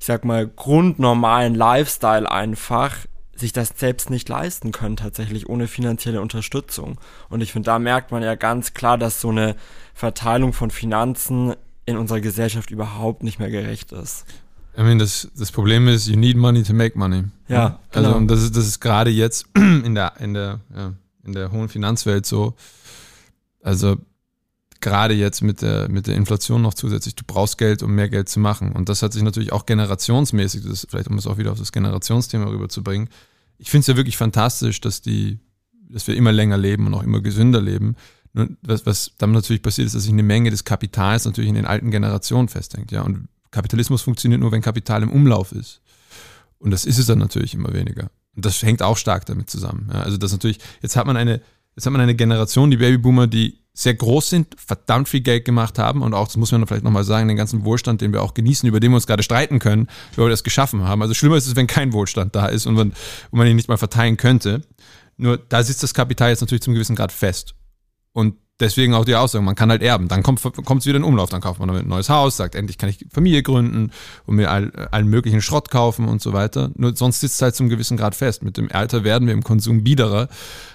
[0.00, 2.96] ich sag mal, grundnormalen Lifestyle einfach,
[3.36, 6.98] sich das selbst nicht leisten können, tatsächlich ohne finanzielle Unterstützung.
[7.28, 9.56] Und ich finde, da merkt man ja ganz klar, dass so eine
[9.94, 14.24] Verteilung von Finanzen in unserer Gesellschaft überhaupt nicht mehr gerecht ist.
[14.76, 17.24] I mean, das, das Problem ist, you need money to make money.
[17.48, 18.16] Ja, also genau.
[18.16, 20.94] und das ist, das ist gerade jetzt in der, in der, ja,
[21.24, 22.54] in der hohen Finanzwelt so.
[23.62, 23.96] Also
[24.80, 28.28] gerade jetzt mit der, mit der Inflation noch zusätzlich, du brauchst Geld, um mehr Geld
[28.28, 28.72] zu machen.
[28.72, 31.58] Und das hat sich natürlich auch generationsmäßig, das ist vielleicht um es auch wieder auf
[31.58, 33.08] das Generationsthema rüberzubringen,
[33.60, 35.38] ich finde es ja wirklich fantastisch, dass die,
[35.90, 37.94] dass wir immer länger leben und auch immer gesünder leben.
[38.32, 41.56] Nur was, was dann natürlich passiert ist, dass sich eine Menge des Kapitals natürlich in
[41.56, 42.90] den alten Generationen festhängt.
[42.90, 45.82] Ja, und Kapitalismus funktioniert nur, wenn Kapital im Umlauf ist.
[46.58, 48.10] Und das ist es dann natürlich immer weniger.
[48.34, 49.90] Und das hängt auch stark damit zusammen.
[49.92, 51.42] Ja, also das natürlich, jetzt hat man eine,
[51.76, 55.78] jetzt hat man eine Generation, die Babyboomer, die sehr groß sind, verdammt viel Geld gemacht
[55.78, 58.34] haben und auch, das muss man vielleicht nochmal sagen, den ganzen Wohlstand, den wir auch
[58.34, 61.00] genießen, über den wir uns gerade streiten können, wie wir das geschaffen haben.
[61.02, 62.90] Also schlimmer ist es, wenn kein Wohlstand da ist und man,
[63.30, 64.62] und man ihn nicht mal verteilen könnte.
[65.16, 67.54] Nur da sitzt das Kapital jetzt natürlich zum gewissen Grad fest.
[68.12, 70.08] Und deswegen auch die Aussage, man kann halt erben.
[70.08, 71.30] Dann kommt es wieder in Umlauf.
[71.30, 73.92] Dann kauft man damit ein neues Haus, sagt, endlich kann ich Familie gründen
[74.26, 76.70] und mir all, allen möglichen Schrott kaufen und so weiter.
[76.74, 78.42] Nur sonst sitzt es halt zum gewissen Grad fest.
[78.42, 80.28] Mit dem Alter werden wir im Konsum biederer.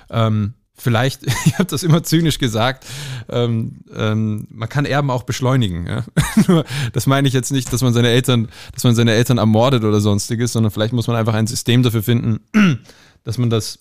[0.10, 2.86] Ähm, vielleicht, ich habe das immer zynisch gesagt,
[3.30, 5.88] ähm, ähm, man kann Erben auch beschleunigen.
[5.88, 6.04] Ja?
[6.48, 9.84] Nur, das meine ich jetzt nicht, dass man seine Eltern, dass man seine Eltern ermordet
[9.84, 12.40] oder sonstiges, sondern vielleicht muss man einfach ein System dafür finden,
[13.24, 13.78] dass man das,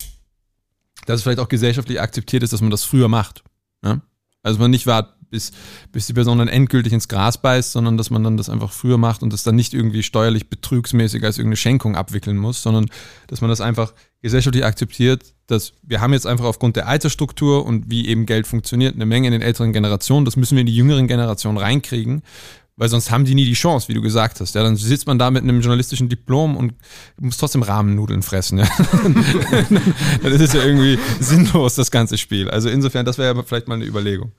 [1.05, 3.43] dass es vielleicht auch gesellschaftlich akzeptiert ist, dass man das früher macht.
[3.83, 4.01] Ja?
[4.41, 5.51] Also man nicht wartet, bis,
[5.91, 8.97] bis die Person dann endgültig ins Gras beißt, sondern dass man dann das einfach früher
[8.97, 12.85] macht und das dann nicht irgendwie steuerlich betrügsmäßig als irgendeine Schenkung abwickeln muss, sondern
[13.27, 13.93] dass man das einfach
[14.25, 18.95] gesellschaftlich akzeptiert, dass wir haben jetzt einfach aufgrund der Altersstruktur und wie eben Geld funktioniert,
[18.95, 22.23] eine Menge in den älteren Generationen, das müssen wir in die jüngeren Generationen reinkriegen,
[22.75, 24.55] weil sonst haben die nie die Chance, wie du gesagt hast.
[24.55, 26.73] Ja, dann sitzt man da mit einem journalistischen Diplom und
[27.19, 28.57] muss trotzdem Rahmennudeln fressen.
[28.57, 28.67] Ja.
[30.23, 32.49] dann ist es ja irgendwie sinnlos, das ganze Spiel.
[32.49, 34.31] Also insofern, das wäre ja vielleicht mal eine Überlegung.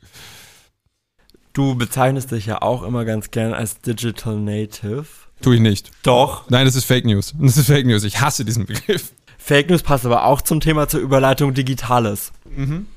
[1.52, 5.06] Du bezeichnest dich ja auch immer ganz gern als Digital Native.
[5.42, 5.92] Tue ich nicht.
[6.02, 6.50] Doch.
[6.50, 7.34] Nein, das ist Fake News.
[7.38, 8.02] Das ist Fake News.
[8.02, 9.12] Ich hasse diesen Begriff.
[9.46, 12.32] Fake News passt aber auch zum Thema zur Überleitung Digitales.
[12.56, 12.88] Mhm.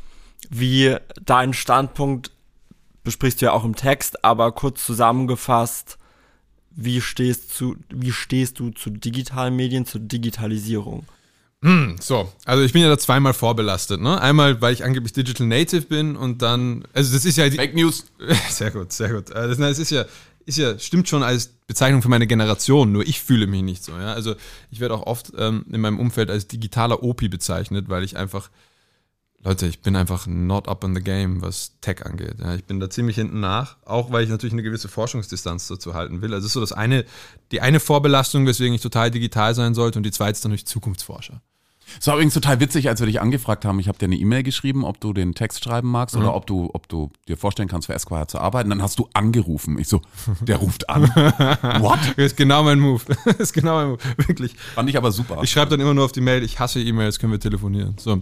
[0.49, 2.31] Wie dein Standpunkt
[3.03, 5.99] besprichst du ja auch im Text, aber kurz zusammengefasst,
[6.71, 11.05] wie stehst, zu, wie stehst du zu digitalen Medien, zur Digitalisierung?
[11.61, 14.19] Hm, so, also ich bin ja da zweimal vorbelastet, ne?
[14.19, 17.75] Einmal, weil ich angeblich Digital Native bin und dann, also das ist ja die, Fake
[17.75, 18.05] News.
[18.49, 19.29] Sehr gut, sehr gut.
[19.29, 20.05] Äh, das, das ist ja,
[20.49, 23.93] ist ja, stimmt schon als Bezeichnung für meine Generation, nur ich fühle mich nicht so,
[23.93, 24.13] ja.
[24.13, 24.35] Also
[24.71, 28.49] ich werde auch oft ähm, in meinem Umfeld als digitaler Opi bezeichnet, weil ich einfach,
[29.43, 32.39] Leute, ich bin einfach not up in the game, was Tech angeht.
[32.39, 32.55] Ja.
[32.55, 36.21] Ich bin da ziemlich hinten nach, auch weil ich natürlich eine gewisse Forschungsdistanz dazu halten
[36.21, 36.33] will.
[36.33, 37.05] Also es ist so das eine,
[37.51, 40.65] die eine Vorbelastung, weswegen ich total digital sein sollte und die zweite ist dann durch
[40.65, 41.41] Zukunftsforscher.
[41.99, 43.79] Es war übrigens total witzig, als wir dich angefragt haben.
[43.79, 46.21] Ich habe dir eine E-Mail geschrieben, ob du den Text schreiben magst mhm.
[46.21, 48.69] oder ob du, ob du dir vorstellen kannst, für Esquire zu arbeiten.
[48.69, 49.77] Dann hast du angerufen.
[49.79, 50.01] Ich so,
[50.41, 51.03] der ruft an.
[51.79, 51.99] What?
[52.17, 53.01] Das ist genau mein Move.
[53.25, 53.99] Das ist genau mein Move.
[54.27, 54.55] Wirklich.
[54.75, 55.39] Fand ich aber super.
[55.43, 57.95] Ich schreibe dann immer nur auf die Mail, ich hasse E-Mails, können wir telefonieren.
[57.99, 58.21] So.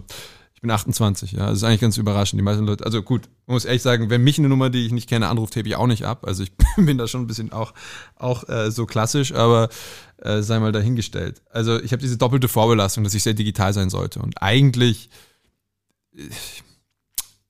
[0.58, 1.46] Ich bin 28, ja.
[1.46, 2.40] Das ist eigentlich ganz überraschend.
[2.40, 4.90] Die meisten Leute, also gut, man muss ehrlich sagen, wenn mich eine Nummer, die ich
[4.90, 6.26] nicht kenne, anruft, hebe ich auch nicht ab.
[6.26, 7.72] Also ich bin da schon ein bisschen auch,
[8.16, 9.68] auch äh, so klassisch, aber
[10.16, 11.42] äh, sei mal dahingestellt.
[11.48, 14.18] Also ich habe diese doppelte Vorbelastung, dass ich sehr digital sein sollte.
[14.18, 15.10] Und eigentlich,
[16.16, 16.28] äh,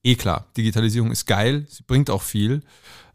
[0.03, 2.61] eh klar, Digitalisierung ist geil, sie bringt auch viel.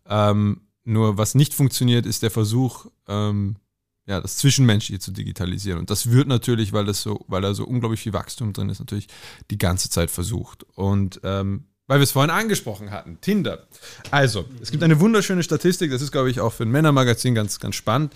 [0.08, 3.58] Ähm, nur was nicht funktioniert, ist der Versuch, ähm,
[4.06, 5.78] ja, das Zwischenmenschliche zu digitalisieren.
[5.78, 8.78] Und das wird natürlich, weil das so, weil da so unglaublich viel Wachstum drin ist,
[8.78, 9.08] natürlich
[9.50, 10.64] die ganze Zeit versucht.
[10.74, 13.66] Und ähm, weil wir es vorhin angesprochen hatten, Tinder.
[14.10, 17.60] Also, es gibt eine wunderschöne Statistik, das ist, glaube ich, auch für ein Männermagazin ganz,
[17.60, 18.14] ganz spannend.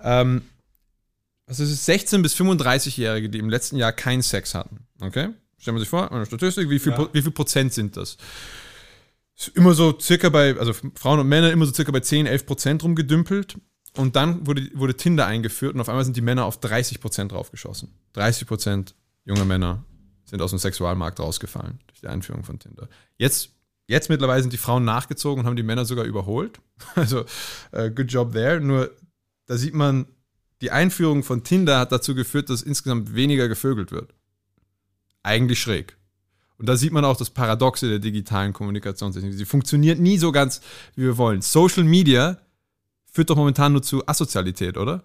[0.00, 0.42] Ähm,
[1.46, 4.86] also es ist 16- bis 35-Jährige, die im letzten Jahr keinen Sex hatten.
[5.00, 5.30] Okay?
[5.56, 7.08] Stellen wir sich vor, eine Statistik, wie viel, ja.
[7.12, 8.18] wie viel Prozent sind das?
[9.36, 12.46] Ist immer so circa bei, also Frauen und Männer immer so circa bei 10, 11
[12.46, 13.56] Prozent rumgedümpelt.
[13.96, 17.32] Und dann wurde, wurde Tinder eingeführt und auf einmal sind die Männer auf 30 Prozent
[17.32, 17.92] draufgeschossen.
[18.12, 19.84] 30 Prozent junger Männer
[20.24, 22.88] sind aus dem Sexualmarkt rausgefallen durch die Einführung von Tinder.
[23.16, 23.50] Jetzt,
[23.86, 26.60] jetzt mittlerweile sind die Frauen nachgezogen und haben die Männer sogar überholt.
[26.94, 27.24] Also,
[27.72, 28.60] uh, good job there.
[28.60, 28.92] Nur
[29.46, 30.06] da sieht man,
[30.60, 34.14] die Einführung von Tinder hat dazu geführt, dass insgesamt weniger gevögelt wird.
[35.22, 35.96] Eigentlich schräg.
[36.58, 39.34] Und da sieht man auch das Paradoxe der digitalen Kommunikationstechnik.
[39.34, 40.60] Sie funktioniert nie so ganz,
[40.96, 41.40] wie wir wollen.
[41.40, 42.38] Social Media
[43.18, 45.02] führt doch momentan nur zu Asozialität, oder?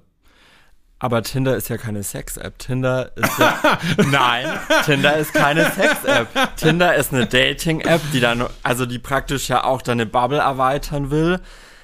[1.00, 2.60] Aber Tinder ist ja keine Sex-App.
[2.60, 3.80] Tinder ist ja.
[4.12, 6.56] Nein, Tinder ist keine Sex-App.
[6.56, 11.40] Tinder ist eine Dating-App, die dann, also die praktisch ja auch deine Bubble erweitern will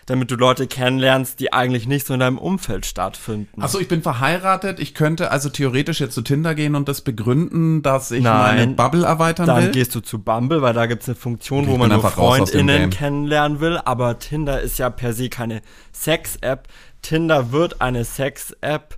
[0.10, 3.62] damit du Leute kennenlernst, die eigentlich nicht so in deinem Umfeld stattfinden.
[3.62, 4.80] Achso, ich bin verheiratet.
[4.80, 8.74] Ich könnte also theoretisch jetzt zu Tinder gehen und das begründen, dass ich Nein, meine
[8.74, 9.64] Bubble erweitern dann will.
[9.66, 12.02] Dann gehst du zu Bumble, weil da gibt es eine Funktion, okay, wo man nur
[12.02, 13.78] FreundInnen kennenlernen will.
[13.78, 16.68] Aber Tinder ist ja per se keine Sex-App.
[17.02, 18.98] Tinder wird eine Sex-App,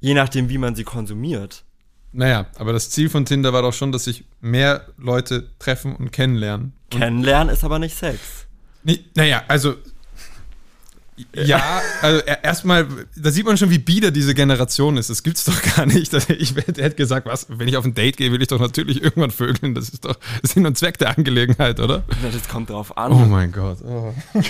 [0.00, 1.64] je nachdem, wie man sie konsumiert.
[2.12, 6.12] Naja, aber das Ziel von Tinder war doch schon, dass sich mehr Leute treffen und
[6.12, 6.72] kennenlernen.
[6.90, 8.46] Kennenlernen ist aber nicht Sex.
[8.84, 9.74] Nee, naja, also
[11.34, 12.86] ja, also erstmal,
[13.16, 15.08] da sieht man schon, wie bieder diese Generation ist.
[15.08, 16.12] Das gibt's doch gar nicht.
[16.12, 19.30] Ich hätte gesagt, was, wenn ich auf ein Date gehe, will ich doch natürlich irgendwann
[19.30, 19.74] vögeln.
[19.74, 22.04] Das ist doch Sinn und Zweck der Angelegenheit, oder?
[22.22, 23.12] Das kommt drauf an.
[23.12, 23.78] Oh mein Gott.
[23.82, 24.12] Oh.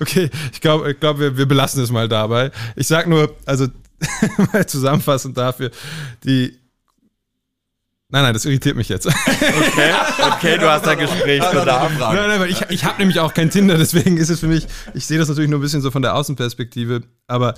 [0.00, 2.50] okay, ich glaube, ich glaub, wir, wir belassen es mal dabei.
[2.74, 3.68] Ich sag nur, also
[4.52, 5.70] mal zusammenfassend dafür,
[6.24, 6.59] die
[8.12, 9.06] Nein, nein, das irritiert mich jetzt.
[9.06, 9.92] Okay,
[10.32, 11.92] okay, du hast da Gesprächsbedarf.
[11.98, 14.66] Nein, nein, weil ich, ich habe nämlich auch kein Tinder, deswegen ist es für mich,
[14.94, 17.54] ich sehe das natürlich nur ein bisschen so von der Außenperspektive, aber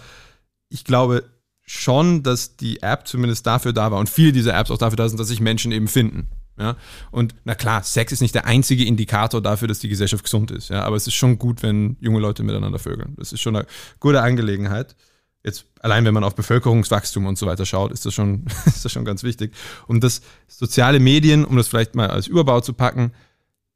[0.69, 1.25] ich glaube
[1.65, 5.09] schon, dass die App zumindest dafür da war und viele dieser Apps auch dafür da
[5.09, 6.29] sind, dass sich Menschen eben finden.
[6.59, 6.77] Ja?
[7.11, 10.69] Und na klar, Sex ist nicht der einzige Indikator dafür, dass die Gesellschaft gesund ist.
[10.69, 10.83] Ja?
[10.83, 13.15] Aber es ist schon gut, wenn junge Leute miteinander vögeln.
[13.17, 13.67] Das ist schon eine
[14.01, 14.97] gute Angelegenheit
[15.45, 18.93] jetzt allein wenn man auf Bevölkerungswachstum und so weiter schaut, ist das schon, ist das
[18.93, 19.55] schon ganz wichtig.
[19.87, 23.13] Und dass soziale Medien, um das vielleicht mal als Überbau zu packen,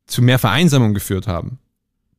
[0.07, 1.59] zu mehr Vereinsamung geführt haben.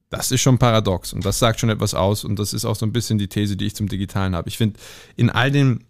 [0.10, 2.86] Das ist schon paradox und das sagt schon etwas aus und das ist auch so
[2.86, 4.48] ein bisschen die These, die ich zum Digitalen habe.
[4.48, 4.80] Ich finde,
[5.18, 5.84] in all den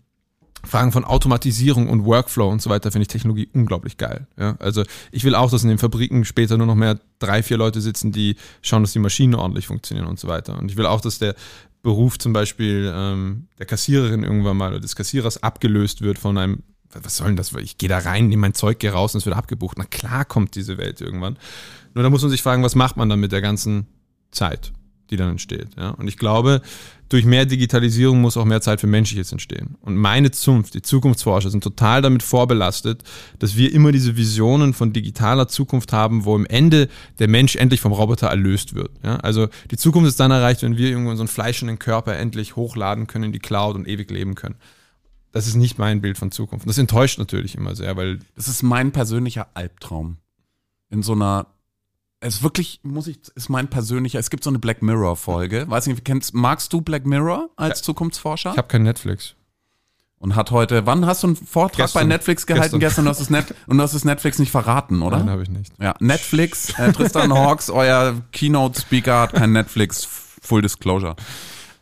[0.63, 4.27] Fragen von Automatisierung und Workflow und so weiter finde ich Technologie unglaublich geil.
[4.37, 4.55] Ja?
[4.59, 7.79] Also ich will auch, dass in den Fabriken später nur noch mehr drei, vier Leute
[7.79, 10.57] sitzen, die schauen, dass die Maschinen ordentlich funktionieren und so weiter.
[10.57, 11.35] Und ich will auch, dass der
[11.87, 16.63] Beruf zum Beispiel ähm, der Kassiererin irgendwann mal oder des Kassierers abgelöst wird von einem,
[16.91, 17.53] was soll denn das?
[17.53, 19.77] Ich gehe da rein, nehme mein Zeug, gehe raus und es wird abgebucht.
[19.77, 21.37] Na klar kommt diese Welt irgendwann.
[21.93, 23.87] Nur da muss man sich fragen, was macht man dann mit der ganzen
[24.31, 24.73] Zeit,
[25.09, 25.69] die dann entsteht.
[25.77, 25.91] Ja?
[25.91, 26.61] Und ich glaube,
[27.09, 29.75] durch mehr Digitalisierung muss auch mehr Zeit für Menschliches entstehen.
[29.81, 33.01] Und meine Zunft, die Zukunftsforscher sind total damit vorbelastet,
[33.39, 36.89] dass wir immer diese Visionen von digitaler Zukunft haben, wo im Ende
[37.19, 38.91] der Mensch endlich vom Roboter erlöst wird.
[39.03, 39.17] Ja?
[39.17, 43.25] Also die Zukunft ist dann erreicht, wenn wir irgendwo unseren fleischenden Körper endlich hochladen können
[43.25, 44.55] in die Cloud und ewig leben können.
[45.31, 46.67] Das ist nicht mein Bild von Zukunft.
[46.67, 48.19] Das enttäuscht natürlich immer sehr, weil.
[48.35, 50.17] Das ist mein persönlicher Albtraum.
[50.89, 51.47] In so einer
[52.19, 55.65] es wirklich, muss ich, ist mein persönlicher, es gibt so eine Black Mirror-Folge.
[55.69, 57.83] Weiß nicht, kennst, magst du Black Mirror als ja.
[57.83, 58.51] Zukunftsforscher?
[58.51, 59.35] Ich habe kein Netflix.
[60.19, 63.09] Und hat heute, wann hast du einen Vortrag gestern, bei Netflix gehalten gestern, gestern und,
[63.09, 65.19] hast es Net, und du hast es Netflix nicht verraten, oder?
[65.19, 65.73] Nein, habe ich nicht.
[65.79, 70.07] Ja, Netflix, äh, Tristan Hawks, euer Keynote-Speaker hat kein Netflix,
[70.41, 71.15] Full Disclosure.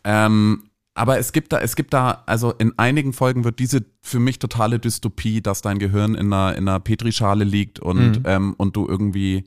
[0.04, 0.64] Ähm,
[0.94, 4.38] aber es gibt da, es gibt da, also in einigen Folgen wird diese für mich
[4.38, 8.22] totale Dystopie, dass dein Gehirn in einer, in einer Petrischale liegt und, mhm.
[8.26, 9.44] ähm, und du irgendwie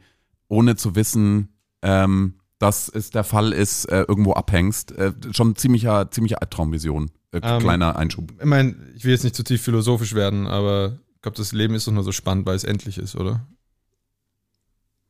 [0.50, 4.92] ohne zu wissen, ähm, dass es der Fall ist, äh, irgendwo abhängst.
[4.92, 7.10] Äh, schon ziemlicher, ziemliche Albtraumvision.
[7.32, 8.34] Äh, ähm, kleiner Einschub.
[8.38, 11.76] Ich meine, ich will jetzt nicht zu tief philosophisch werden, aber ich glaube, das Leben
[11.76, 13.48] ist doch nur so spannend, weil es endlich ist, oder?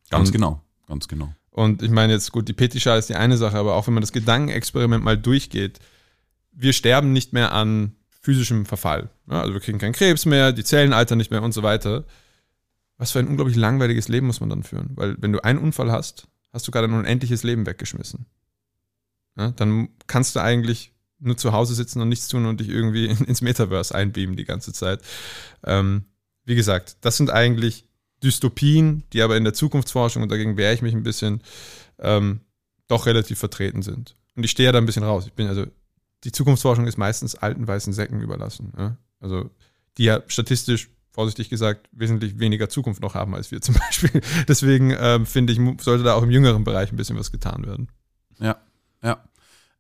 [0.10, 1.34] Ganz und, genau, ganz genau.
[1.50, 4.02] Und ich meine jetzt, gut, die Petrischale ist die eine Sache, aber auch wenn man
[4.02, 5.80] das Gedankenexperiment mal durchgeht,
[6.52, 9.10] wir sterben nicht mehr an physischem Verfall.
[9.30, 12.06] Ja, also wir kriegen keinen Krebs mehr, die Zellen altern nicht mehr und so weiter.
[13.00, 14.92] Was für ein unglaublich langweiliges Leben muss man dann führen?
[14.96, 18.26] Weil wenn du einen Unfall hast, hast du gerade ein unendliches Leben weggeschmissen.
[19.38, 23.06] Ja, dann kannst du eigentlich nur zu Hause sitzen und nichts tun und dich irgendwie
[23.26, 25.02] ins Metaverse einbeamen die ganze Zeit.
[25.64, 26.04] Ähm,
[26.44, 27.86] wie gesagt, das sind eigentlich
[28.22, 31.42] Dystopien, die aber in der Zukunftsforschung, und dagegen wehre ich mich ein bisschen,
[32.00, 32.42] ähm,
[32.90, 34.18] doch relativ vertreten sind.
[34.36, 35.26] Und ich stehe ja da ein bisschen raus.
[35.26, 35.66] Ich bin also,
[36.26, 38.74] die Zukunftsforschung ist meistens alten weißen Säcken überlassen.
[38.78, 38.98] Ja?
[39.22, 39.50] Also,
[39.98, 44.22] die ja statistisch, vorsichtig gesagt, wesentlich weniger Zukunft noch haben als wir zum Beispiel.
[44.48, 47.90] Deswegen ähm, finde ich, sollte da auch im jüngeren Bereich ein bisschen was getan werden.
[48.40, 48.58] Ja,
[49.02, 49.24] ja.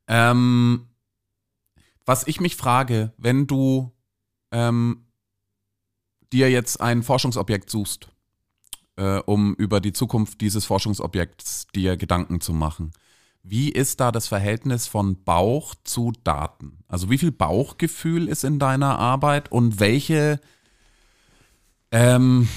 [0.07, 0.87] Ähm,
[2.05, 3.91] was ich mich frage, wenn du
[4.51, 5.05] ähm,
[6.33, 8.09] dir jetzt ein Forschungsobjekt suchst,
[8.95, 12.91] äh, um über die Zukunft dieses Forschungsobjekts dir Gedanken zu machen.
[13.41, 16.79] Wie ist da das Verhältnis von Bauch zu Daten?
[16.87, 20.41] Also wie viel Bauchgefühl ist in deiner Arbeit und welche
[21.91, 22.47] ähm,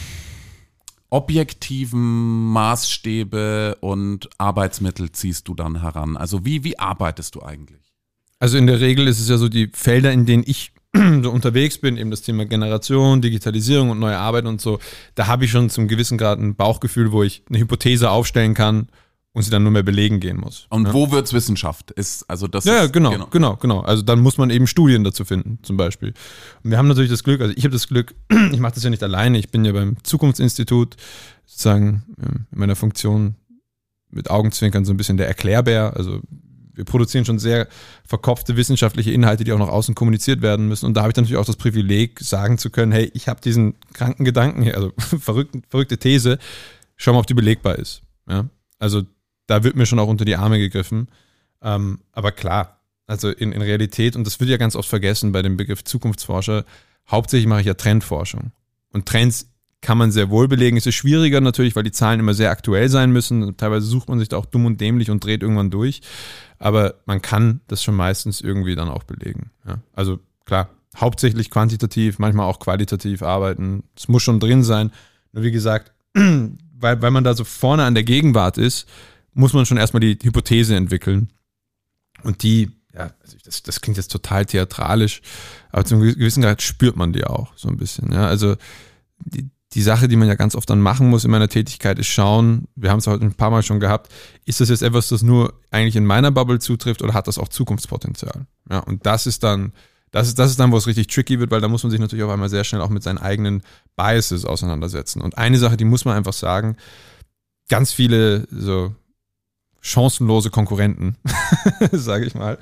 [1.11, 6.17] objektiven Maßstäbe und Arbeitsmittel ziehst du dann heran?
[6.17, 7.93] Also wie, wie arbeitest du eigentlich?
[8.39, 10.73] Also in der Regel ist es ja so, die Felder, in denen ich
[11.23, 14.79] so unterwegs bin, eben das Thema Generation, Digitalisierung und neue Arbeit und so,
[15.15, 18.89] da habe ich schon zum gewissen Grad ein Bauchgefühl, wo ich eine Hypothese aufstellen kann
[19.35, 20.67] und sie dann nur mehr belegen gehen muss.
[20.69, 20.93] Und ja?
[20.93, 21.91] wo wird's Wissenschaft?
[21.91, 23.81] Ist also das ja, ist, genau, genau, genau, genau.
[23.81, 26.13] Also dann muss man eben Studien dazu finden, zum Beispiel.
[26.63, 28.15] Und wir haben natürlich das Glück, also ich habe das Glück,
[28.53, 30.97] ich mache das ja nicht alleine, ich bin ja beim Zukunftsinstitut
[31.47, 33.37] sozusagen ähm, in meiner Funktion
[34.11, 35.95] mit Augenzwinkern so ein bisschen der Erklärbär.
[35.97, 36.21] Also
[36.75, 37.69] wir produzieren schon sehr
[38.05, 40.87] verkopfte wissenschaftliche Inhalte, die auch nach außen kommuniziert werden müssen.
[40.87, 43.75] Und da habe ich natürlich auch das Privileg, sagen zu können, hey, ich habe diesen
[43.95, 46.39] kranken Gedanken hier, also verrückte, verrückte These,
[46.97, 48.03] schau mal, ob die belegbar ist.
[48.29, 48.49] Ja?
[48.79, 49.03] Also
[49.53, 51.09] da wird mir schon auch unter die Arme gegriffen.
[51.61, 55.43] Ähm, aber klar, also in, in Realität, und das wird ja ganz oft vergessen bei
[55.43, 56.65] dem Begriff Zukunftsforscher,
[57.11, 58.53] hauptsächlich mache ich ja Trendforschung.
[58.93, 59.51] Und Trends
[59.83, 60.79] kann man sehr wohl belegen.
[60.79, 63.59] Es ist schwieriger natürlich, weil die Zahlen immer sehr aktuell sein müssen.
[63.59, 66.01] Teilweise sucht man sich da auch dumm und dämlich und dreht irgendwann durch.
[66.59, 69.51] Aber man kann das schon meistens irgendwie dann auch belegen.
[69.67, 69.81] Ja.
[69.93, 73.83] Also klar, hauptsächlich quantitativ, manchmal auch qualitativ arbeiten.
[73.95, 74.93] Es muss schon drin sein.
[75.33, 78.89] Nur wie gesagt, weil, weil man da so vorne an der Gegenwart ist,
[79.35, 81.29] muss man schon erstmal die Hypothese entwickeln.
[82.23, 85.23] Und die, ja, also das, das klingt jetzt total theatralisch,
[85.71, 88.13] aber zum gewissen Grad spürt man die auch so ein bisschen.
[88.13, 88.57] Ja, also
[89.19, 92.09] die, die Sache, die man ja ganz oft dann machen muss in meiner Tätigkeit, ist
[92.09, 94.13] schauen, wir haben es heute ein paar Mal schon gehabt,
[94.45, 97.49] ist das jetzt etwas, das nur eigentlich in meiner Bubble zutrifft oder hat das auch
[97.49, 98.47] Zukunftspotenzial?
[98.71, 99.73] Ja, und das ist dann,
[100.11, 102.01] das ist, das ist dann, wo es richtig tricky wird, weil da muss man sich
[102.01, 103.63] natürlich auf einmal sehr schnell auch mit seinen eigenen
[103.97, 105.23] Biases auseinandersetzen.
[105.23, 106.77] Und eine Sache, die muss man einfach sagen,
[107.69, 108.95] ganz viele so
[109.83, 111.17] chancenlose Konkurrenten,
[111.93, 112.57] sage ich mal,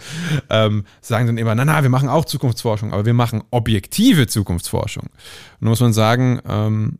[0.49, 5.05] ähm, sagen dann immer, na na, wir machen auch Zukunftsforschung, aber wir machen objektive Zukunftsforschung.
[5.05, 5.13] Und
[5.61, 6.99] da muss man sagen, ähm,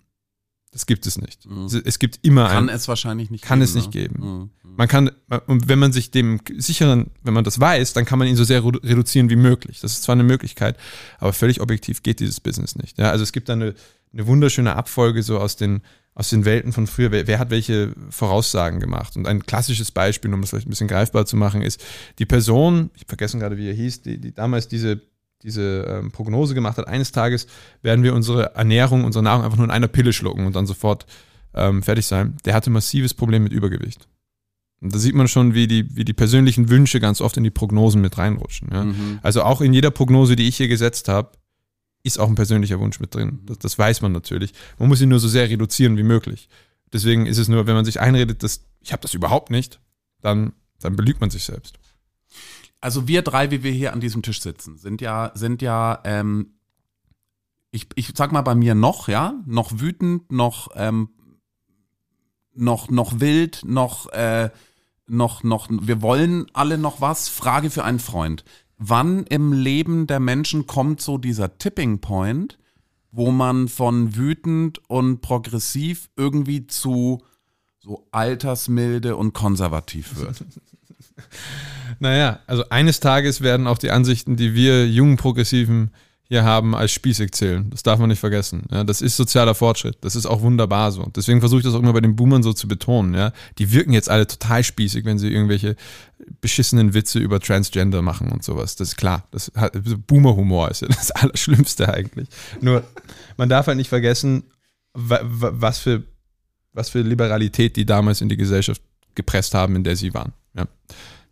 [0.73, 1.47] das gibt es nicht.
[1.47, 1.67] Mhm.
[1.85, 3.91] Es gibt immer kann ein, es wahrscheinlich nicht kann geben, es nicht ne?
[3.93, 4.21] geben.
[4.21, 4.51] Mhm.
[4.77, 5.11] Man kann
[5.47, 8.45] und wenn man sich dem sicheren, wenn man das weiß, dann kann man ihn so
[8.45, 9.81] sehr reduzieren wie möglich.
[9.81, 10.77] Das ist zwar eine Möglichkeit,
[11.19, 12.99] aber völlig objektiv geht dieses Business nicht.
[12.99, 13.75] Ja, also es gibt da eine,
[14.13, 15.83] eine wunderschöne Abfolge so aus den
[16.21, 19.17] aus den Welten von früher, wer, wer, hat welche Voraussagen gemacht?
[19.17, 21.83] Und ein klassisches Beispiel, um das vielleicht ein bisschen greifbar zu machen, ist
[22.19, 25.01] die Person, ich vergesse gerade, wie er hieß, die, die damals diese,
[25.43, 27.47] diese ähm, Prognose gemacht hat, eines Tages
[27.81, 31.07] werden wir unsere Ernährung, unsere Nahrung einfach nur in einer Pille schlucken und dann sofort
[31.55, 32.37] ähm, fertig sein.
[32.45, 34.07] Der hatte massives Problem mit Übergewicht.
[34.83, 37.51] Und da sieht man schon, wie die, wie die persönlichen Wünsche ganz oft in die
[37.51, 38.69] Prognosen mit reinrutschen.
[38.71, 38.85] Ja?
[38.85, 39.21] Mhm.
[39.23, 41.31] Also auch in jeder Prognose, die ich hier gesetzt habe,
[42.03, 43.41] ist auch ein persönlicher Wunsch mit drin.
[43.45, 44.53] Das, das, weiß man natürlich.
[44.79, 46.49] Man muss ihn nur so sehr reduzieren wie möglich.
[46.93, 49.81] Deswegen ist es nur, wenn man sich einredet, dass ich habe das überhaupt nicht,
[50.23, 51.79] dann, dann belügt man sich selbst.
[52.81, 56.55] Also wir drei, wie wir hier an diesem Tisch sitzen, sind ja, sind ja, ähm,
[57.71, 61.11] ich, ich sag mal bei mir noch, ja, noch wütend, noch, ähm,
[62.55, 64.51] noch, noch wild, noch, äh,
[65.07, 67.29] noch, noch, wir wollen alle noch was.
[67.29, 68.45] Frage für einen Freund
[68.81, 72.59] wann im Leben der Menschen kommt so dieser Tipping Point,
[73.13, 77.23] wo man von wütend und progressiv irgendwie zu
[77.79, 80.45] so altersmilde und konservativ wird?
[82.01, 85.91] naja, also eines Tages werden auch die Ansichten, die wir jungen Progressiven
[86.31, 87.69] hier haben, als spießig zählen.
[87.71, 88.63] Das darf man nicht vergessen.
[88.71, 89.99] Ja, das ist sozialer Fortschritt.
[90.03, 91.11] Das ist auch wunderbar so.
[91.17, 93.15] Deswegen versuche ich das auch immer bei den Boomern so zu betonen.
[93.15, 95.75] Ja, die wirken jetzt alle total spießig, wenn sie irgendwelche
[96.41, 98.77] beschissenen Witze über Transgender machen und sowas.
[98.77, 99.27] Das ist klar.
[99.33, 99.51] Das
[100.07, 102.29] Boomer-Humor ist ja das Allerschlimmste eigentlich.
[102.61, 102.85] Nur,
[103.37, 104.45] man darf halt nicht vergessen,
[104.95, 106.05] was für,
[106.73, 108.81] was für Liberalität die damals in die Gesellschaft
[109.17, 110.33] gepresst haben, in der sie waren.
[110.55, 110.67] Ja.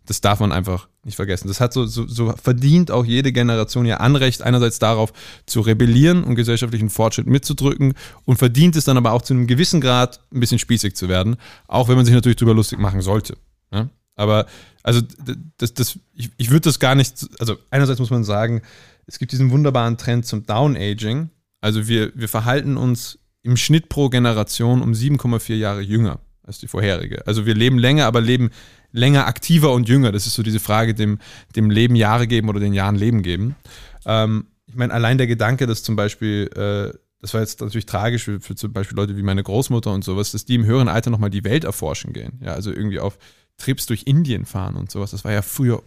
[0.06, 1.48] Das darf man einfach nicht vergessen.
[1.48, 5.12] Das hat so, so, so verdient auch jede Generation ihr Anrecht, einerseits darauf
[5.46, 7.94] zu rebellieren und gesellschaftlichen Fortschritt mitzudrücken
[8.24, 11.36] und verdient es dann aber auch zu einem gewissen Grad ein bisschen spießig zu werden,
[11.66, 13.36] auch wenn man sich natürlich darüber lustig machen sollte.
[13.72, 13.88] Ja?
[14.16, 14.46] Aber
[14.82, 15.00] also
[15.58, 18.62] das, das, ich, ich würde das gar nicht, also einerseits muss man sagen,
[19.06, 21.30] es gibt diesen wunderbaren Trend zum Down-Aging.
[21.60, 26.66] Also wir, wir verhalten uns im Schnitt pro Generation um 7,4 Jahre jünger als die
[26.66, 27.26] vorherige.
[27.26, 28.50] Also wir leben länger, aber leben
[28.98, 30.12] länger aktiver und jünger.
[30.12, 31.18] Das ist so diese Frage, dem,
[31.56, 33.56] dem Leben Jahre geben oder den Jahren Leben geben.
[34.04, 38.24] Ähm, ich meine, allein der Gedanke, dass zum Beispiel, äh, das war jetzt natürlich tragisch
[38.24, 41.10] für, für, zum Beispiel Leute wie meine Großmutter und sowas, dass die im höheren Alter
[41.10, 42.40] nochmal die Welt erforschen gehen.
[42.42, 43.18] Ja, also irgendwie auf
[43.56, 45.10] Trips durch Indien fahren und sowas.
[45.10, 45.82] Das war ja früher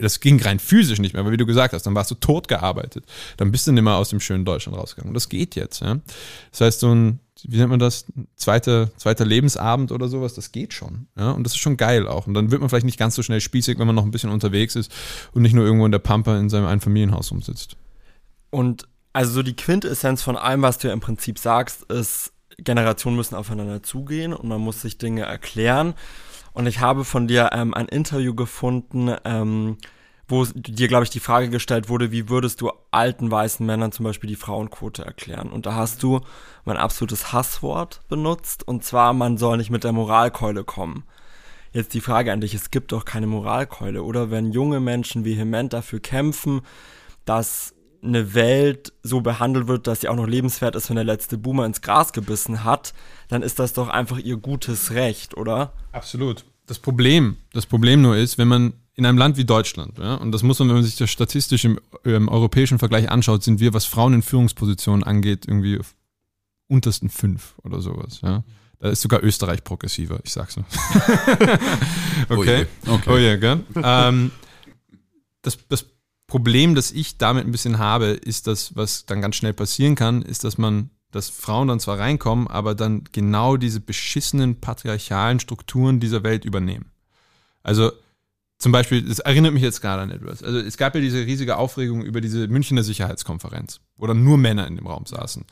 [0.00, 2.48] das ging rein physisch nicht mehr, weil wie du gesagt hast, dann warst du tot
[2.48, 3.04] gearbeitet.
[3.36, 5.10] Dann bist du nicht mehr aus dem schönen Deutschland rausgegangen.
[5.10, 5.80] Und das geht jetzt.
[5.80, 5.98] Ja?
[6.50, 8.06] Das heißt, so ein wie nennt man das,
[8.36, 11.06] zweiter, zweiter Lebensabend oder sowas, das geht schon.
[11.16, 11.30] Ja?
[11.30, 12.26] Und das ist schon geil auch.
[12.26, 14.30] Und dann wird man vielleicht nicht ganz so schnell spießig, wenn man noch ein bisschen
[14.30, 14.92] unterwegs ist
[15.32, 17.76] und nicht nur irgendwo in der Pampa in seinem Einfamilienhaus umsitzt.
[18.50, 23.16] Und also so die Quintessenz von allem, was du ja im Prinzip sagst, ist, Generationen
[23.16, 25.94] müssen aufeinander zugehen und man muss sich Dinge erklären.
[26.52, 29.78] Und ich habe von dir ähm, ein Interview gefunden, ähm,
[30.30, 34.04] wo dir, glaube ich, die Frage gestellt wurde, wie würdest du alten weißen Männern zum
[34.04, 35.50] Beispiel die Frauenquote erklären?
[35.50, 36.20] Und da hast du
[36.64, 41.04] mein absolutes Hasswort benutzt, und zwar, man soll nicht mit der Moralkeule kommen.
[41.72, 44.30] Jetzt die Frage an dich, es gibt doch keine Moralkeule, oder?
[44.30, 46.62] Wenn junge Menschen vehement dafür kämpfen,
[47.24, 51.38] dass eine Welt so behandelt wird, dass sie auch noch lebenswert ist, wenn der letzte
[51.38, 52.94] Boomer ins Gras gebissen hat,
[53.28, 55.72] dann ist das doch einfach ihr gutes Recht, oder?
[55.92, 56.44] Absolut.
[56.66, 60.32] Das Problem, das Problem nur ist, wenn man in einem Land wie Deutschland, ja, und
[60.32, 63.74] das muss man, wenn man sich das statistisch im, im, europäischen Vergleich anschaut, sind wir,
[63.74, 65.94] was Frauen in Führungspositionen angeht, irgendwie auf
[66.68, 68.20] untersten fünf oder sowas.
[68.22, 68.44] Ja.
[68.78, 70.66] Da ist sogar Österreich progressiver, ich sag's nur.
[72.28, 72.66] okay.
[72.86, 73.10] Oh okay.
[73.10, 73.60] Oh yeah, gell?
[73.74, 74.30] ähm,
[75.42, 75.84] das, das
[76.30, 80.22] Problem, das ich damit ein bisschen habe, ist das, was dann ganz schnell passieren kann,
[80.22, 86.00] ist, dass man, dass Frauen dann zwar reinkommen, aber dann genau diese beschissenen patriarchalen Strukturen
[86.00, 86.92] dieser Welt übernehmen.
[87.62, 87.90] Also
[88.58, 90.42] zum Beispiel, das erinnert mich jetzt gerade an etwas.
[90.42, 94.66] Also es gab ja diese riesige Aufregung über diese Münchner Sicherheitskonferenz, wo dann nur Männer
[94.66, 95.44] in dem Raum saßen.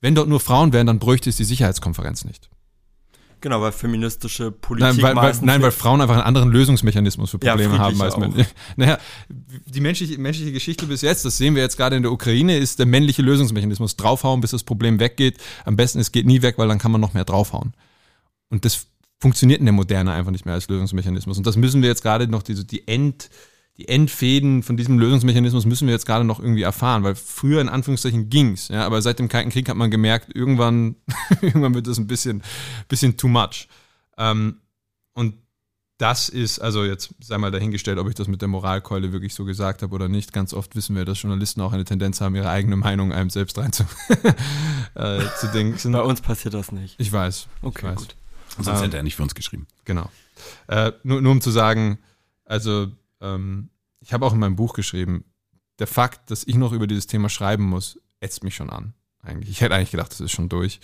[0.00, 2.48] Wenn dort nur Frauen wären, dann bräuchte es die Sicherheitskonferenz nicht.
[3.42, 7.38] Genau, weil feministische Politik nein, weil, weil, nein, weil Frauen einfach einen anderen Lösungsmechanismus für
[7.40, 8.46] Probleme ja, haben als Männer.
[8.76, 12.56] Naja, die menschliche, menschliche Geschichte bis jetzt, das sehen wir jetzt gerade in der Ukraine,
[12.56, 13.96] ist der männliche Lösungsmechanismus.
[13.96, 15.38] Draufhauen, bis das Problem weggeht.
[15.64, 17.74] Am besten, es geht nie weg, weil dann kann man noch mehr draufhauen.
[18.48, 18.86] Und das
[19.18, 21.36] funktioniert in der Moderne einfach nicht mehr als Lösungsmechanismus.
[21.36, 23.28] Und das müssen wir jetzt gerade noch, diese, die End,
[23.78, 27.68] die Endfäden von diesem Lösungsmechanismus müssen wir jetzt gerade noch irgendwie erfahren, weil früher in
[27.68, 30.96] Anführungszeichen ging's, ja, aber seit dem Kalten Krieg hat man gemerkt, irgendwann,
[31.40, 32.42] irgendwann wird das ein bisschen,
[32.88, 33.68] bisschen too much.
[34.18, 34.58] Ähm,
[35.14, 35.36] und
[36.02, 39.44] das ist, also jetzt sei mal dahingestellt, ob ich das mit der Moralkeule wirklich so
[39.44, 40.32] gesagt habe oder nicht.
[40.32, 43.56] Ganz oft wissen wir, dass Journalisten auch eine Tendenz haben, ihre eigene Meinung einem selbst
[43.56, 43.84] rein zu,
[44.94, 45.92] äh, zu denken.
[45.92, 46.96] Bei uns passiert das nicht.
[46.98, 47.46] Ich weiß.
[47.62, 47.96] Okay, ich weiß.
[47.96, 48.16] gut.
[48.58, 49.66] Sonst ähm, hätte er nicht für uns geschrieben.
[49.84, 50.10] Genau.
[50.66, 51.98] Äh, nur, nur um zu sagen,
[52.44, 52.88] also
[53.22, 53.70] ähm,
[54.00, 55.24] ich habe auch in meinem Buch geschrieben,
[55.78, 58.94] der Fakt, dass ich noch über dieses Thema schreiben muss, ätzt mich schon an.
[59.22, 59.50] Eigentlich.
[59.50, 60.80] Ich hätte eigentlich gedacht, das ist schon durch.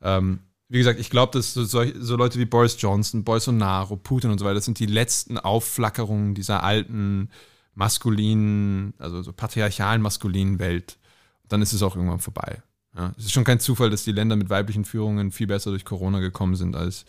[0.00, 4.38] Ähm, wie gesagt, ich glaube, dass so, so, Leute wie Boris Johnson, Bolsonaro, Putin und
[4.38, 7.28] so weiter, das sind die letzten Aufflackerungen dieser alten
[7.74, 10.98] maskulinen, also so patriarchalen maskulinen Welt.
[11.42, 12.62] Und dann ist es auch irgendwann vorbei.
[12.96, 15.84] Ja, es ist schon kein Zufall, dass die Länder mit weiblichen Führungen viel besser durch
[15.84, 17.04] Corona gekommen sind als,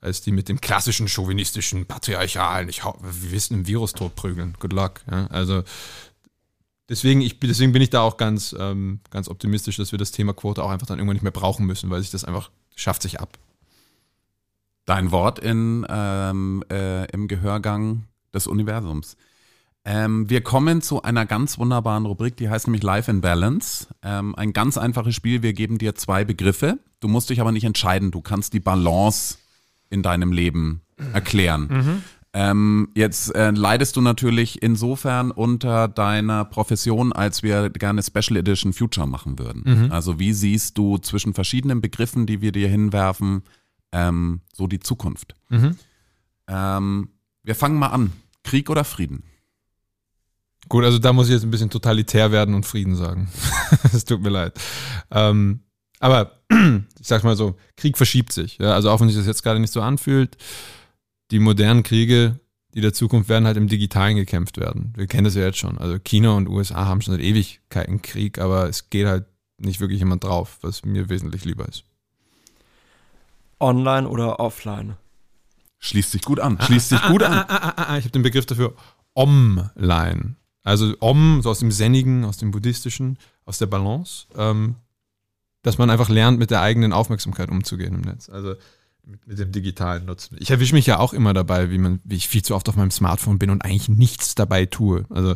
[0.00, 4.56] als die mit dem klassischen chauvinistischen, patriarchalen, ich wir wissen, im Virus totprügeln.
[4.60, 5.00] Good luck.
[5.10, 5.64] Ja, also
[6.88, 10.32] deswegen, ich, deswegen bin ich da auch ganz, ähm, ganz optimistisch, dass wir das Thema
[10.34, 13.20] Quote auch einfach dann irgendwann nicht mehr brauchen müssen, weil sich das einfach schafft sich
[13.20, 13.38] ab.
[14.84, 19.16] Dein Wort in, ähm, äh, im Gehörgang des Universums.
[19.84, 23.88] Ähm, wir kommen zu einer ganz wunderbaren Rubrik, die heißt nämlich Life in Balance.
[24.02, 25.42] Ähm, ein ganz einfaches Spiel.
[25.42, 26.78] Wir geben dir zwei Begriffe.
[27.00, 28.10] Du musst dich aber nicht entscheiden.
[28.10, 29.38] Du kannst die Balance
[29.90, 30.82] in deinem Leben
[31.12, 31.68] erklären.
[31.70, 32.02] Mhm.
[32.34, 38.72] Ähm, jetzt äh, leidest du natürlich insofern unter deiner Profession, als wir gerne Special Edition
[38.72, 39.62] Future machen würden.
[39.64, 39.92] Mhm.
[39.92, 43.42] Also wie siehst du zwischen verschiedenen Begriffen, die wir dir hinwerfen,
[43.92, 45.34] ähm, so die Zukunft?
[45.48, 45.76] Mhm.
[46.48, 47.08] Ähm,
[47.42, 48.12] wir fangen mal an.
[48.44, 49.22] Krieg oder Frieden?
[50.68, 53.28] Gut, also da muss ich jetzt ein bisschen totalitär werden und Frieden sagen.
[53.92, 54.58] Es tut mir leid.
[55.10, 55.60] Ähm,
[56.00, 58.58] aber ich sag mal so, Krieg verschiebt sich.
[58.58, 58.74] Ja?
[58.74, 60.36] Also auch wenn sich das jetzt gerade nicht so anfühlt,
[61.30, 62.38] die modernen Kriege,
[62.74, 64.92] die der Zukunft werden halt im Digitalen gekämpft werden.
[64.96, 65.78] Wir kennen das ja jetzt schon.
[65.78, 69.26] Also China und USA haben schon seit Ewigkeiten Krieg, aber es geht halt
[69.58, 71.84] nicht wirklich jemand drauf, was mir wesentlich lieber ist.
[73.60, 74.96] Online oder offline?
[75.80, 76.58] Schließt sich gut an.
[76.60, 77.44] Schließt sich gut an.
[77.98, 78.74] ich habe den Begriff dafür
[79.14, 80.36] Om-Line.
[80.62, 84.76] Also Om, so aus dem Zennigen, aus dem Buddhistischen, aus der Balance, ähm,
[85.68, 88.30] dass man einfach lernt, mit der eigenen Aufmerksamkeit umzugehen im Netz.
[88.30, 88.54] Also
[89.04, 90.38] mit, mit dem digitalen Nutzen.
[90.40, 92.76] Ich erwische mich ja auch immer dabei, wie, man, wie ich viel zu oft auf
[92.76, 95.04] meinem Smartphone bin und eigentlich nichts dabei tue.
[95.10, 95.34] Also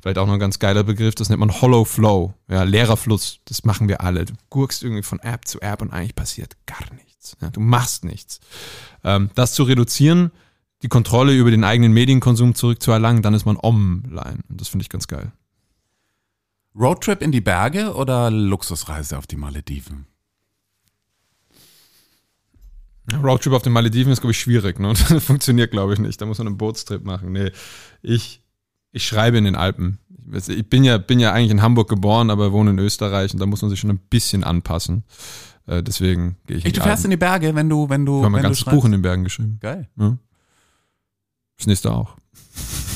[0.00, 3.40] vielleicht auch noch ein ganz geiler Begriff, das nennt man Hollow Flow, ja, leerer Fluss.
[3.44, 4.24] Das machen wir alle.
[4.24, 7.36] Du gurkst irgendwie von App zu App und eigentlich passiert gar nichts.
[7.42, 8.40] Ja, du machst nichts.
[9.02, 10.30] Ähm, das zu reduzieren,
[10.80, 14.38] die Kontrolle über den eigenen Medienkonsum zurückzuerlangen, dann ist man online.
[14.48, 15.30] Und das finde ich ganz geil.
[16.76, 20.06] Roadtrip in die Berge oder Luxusreise auf die Malediven?
[23.22, 24.80] Roadtrip auf den Malediven ist, glaube ich, schwierig.
[24.80, 24.92] Ne?
[25.08, 26.20] Das funktioniert, glaube ich, nicht.
[26.20, 27.32] Da muss man einen Bootstrip machen.
[27.32, 27.52] Nee,
[28.02, 28.42] ich,
[28.92, 29.98] ich schreibe in den Alpen.
[30.48, 33.46] Ich bin ja, bin ja eigentlich in Hamburg geboren, aber wohne in Österreich und da
[33.46, 35.04] muss man sich schon ein bisschen anpassen.
[35.66, 37.04] Äh, deswegen gehe ich Echt, du fährst Alpen.
[37.06, 38.18] in die Berge, wenn du, wenn du.
[38.18, 39.58] Ich habe mein ganzes Buch in den Bergen geschrieben.
[39.60, 39.88] Geil.
[39.96, 40.16] Ja.
[41.58, 42.16] Das nächste auch.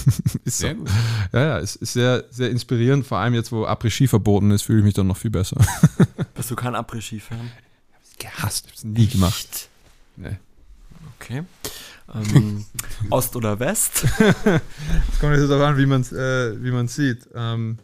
[0.45, 0.81] ist Sehr so.
[0.81, 0.91] gut.
[1.33, 3.07] Ja, ja, es ist sehr, sehr inspirierend.
[3.07, 5.57] Vor allem jetzt, wo Après-Ski verboten ist, fühle ich mich dann noch viel besser.
[6.35, 7.51] Bist du kein Après-Ski-Fan?
[8.19, 9.69] Gehasst, ich habe es nie gemacht.
[10.17, 10.37] Nee.
[11.21, 11.45] Okay.
[12.15, 12.65] Ähm,
[13.11, 14.05] Ost oder West?
[14.05, 17.29] Es kommt jetzt darauf an, wie man es äh, wie man's sieht.
[17.35, 17.79] Ähm,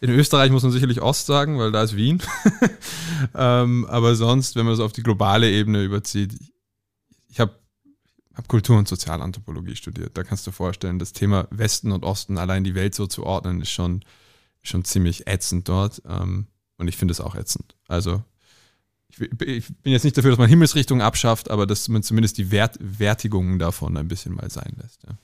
[0.00, 2.20] in Österreich muss man sicherlich Ost sagen, weil da ist Wien.
[3.34, 6.34] ähm, aber sonst, wenn man es auf die globale Ebene überzieht,
[7.30, 7.54] ich habe
[8.34, 10.16] hab Kultur- und Sozialanthropologie studiert.
[10.16, 13.60] Da kannst du vorstellen, das Thema Westen und Osten, allein die Welt so zu ordnen,
[13.60, 14.04] ist schon,
[14.62, 16.02] schon ziemlich ätzend dort.
[16.08, 17.76] Ähm, und ich finde es auch ätzend.
[17.86, 18.22] Also
[19.08, 22.50] ich, ich bin jetzt nicht dafür, dass man Himmelsrichtungen abschafft, aber dass man zumindest die
[22.50, 25.04] Wert, Wertigungen davon ein bisschen mal sein lässt.
[25.04, 25.16] Ja.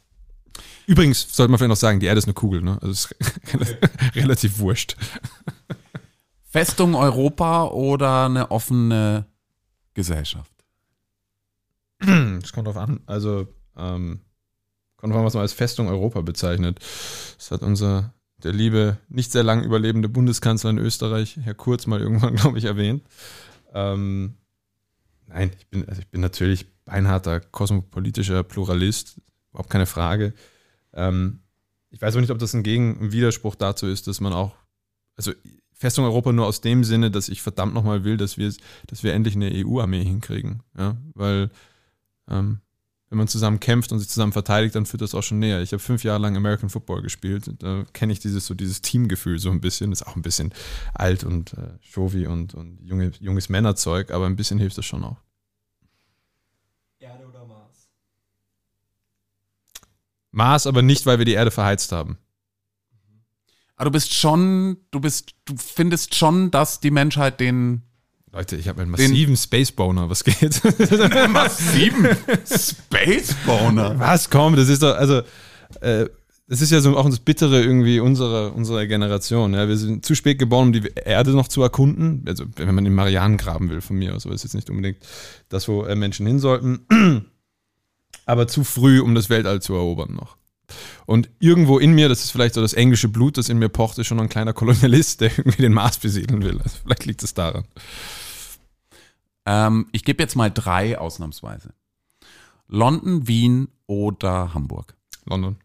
[0.87, 2.79] Übrigens sollte man vielleicht noch sagen, die Erde ist eine Kugel, ne?
[2.81, 3.77] Also es ist
[4.15, 4.97] relativ wurscht.
[6.45, 9.27] Festung Europa oder eine offene
[9.95, 10.51] Gesellschaft?
[12.41, 13.01] Das kommt drauf an.
[13.07, 14.21] Also, ähm,
[14.97, 16.79] kommt drauf an, was man als Festung Europa bezeichnet.
[17.37, 22.01] Das hat unser, der liebe, nicht sehr lang überlebende Bundeskanzler in Österreich, Herr Kurz, mal
[22.01, 23.03] irgendwann, glaube ich, erwähnt.
[23.73, 24.35] Ähm,
[25.27, 29.21] nein, ich bin, also ich bin natürlich beinharter kosmopolitischer Pluralist,
[29.51, 30.35] überhaupt keine Frage.
[30.93, 31.41] Ähm,
[31.91, 34.55] ich weiß aber nicht, ob das ein Gegen- ein Widerspruch dazu ist, dass man auch,
[35.17, 35.33] also
[35.73, 38.53] Festung Europa nur aus dem Sinne, dass ich verdammt nochmal will, dass wir,
[38.87, 40.63] dass wir endlich eine EU-Armee hinkriegen.
[40.77, 41.51] Ja, weil
[42.31, 42.61] ähm,
[43.11, 45.61] wenn man zusammen kämpft und sich zusammen verteidigt, dann führt das auch schon näher.
[45.63, 47.49] Ich habe fünf Jahre lang American Football gespielt.
[47.49, 49.91] und Da kenne ich dieses so dieses Teamgefühl so ein bisschen.
[49.91, 50.55] Ist auch ein bisschen
[50.95, 55.03] alt und äh, Chauvi und, und junge, junges Männerzeug, aber ein bisschen hilft das schon
[55.03, 55.17] auch.
[57.01, 57.89] Erde oder Mars?
[60.31, 62.17] Mars aber nicht, weil wir die Erde verheizt haben.
[63.75, 67.83] Aber du bist schon, du bist, du findest schon, dass die Menschheit den
[68.33, 70.63] Leute, ich habe einen massiven Space-Boner, was geht?
[71.31, 72.09] massiven
[72.47, 73.99] Space-Boner.
[73.99, 75.23] Was, komm, das ist doch, also,
[75.81, 76.07] äh,
[76.47, 79.55] das ist ja so auch das Bittere irgendwie unserer, unserer Generation.
[79.55, 79.69] Ja.
[79.69, 82.25] Wir sind zu spät geboren, um die Erde noch zu erkunden.
[82.27, 84.99] Also, wenn man den Marianengraben will, von mir aus, aber das ist jetzt nicht unbedingt
[85.49, 86.81] das, wo äh, Menschen hin sollten.
[88.27, 90.37] Aber zu früh, um das Weltall zu erobern noch.
[91.07, 93.99] Und irgendwo in mir, das ist vielleicht so das englische Blut, das in mir pocht,
[93.99, 96.61] ist schon ein kleiner Kolonialist, der irgendwie den Mars besiedeln will.
[96.63, 97.65] Also vielleicht liegt es daran.
[99.47, 101.73] Ähm, ich gebe jetzt mal drei ausnahmsweise.
[102.69, 104.95] London, Wien oder Hamburg.
[105.27, 105.57] London.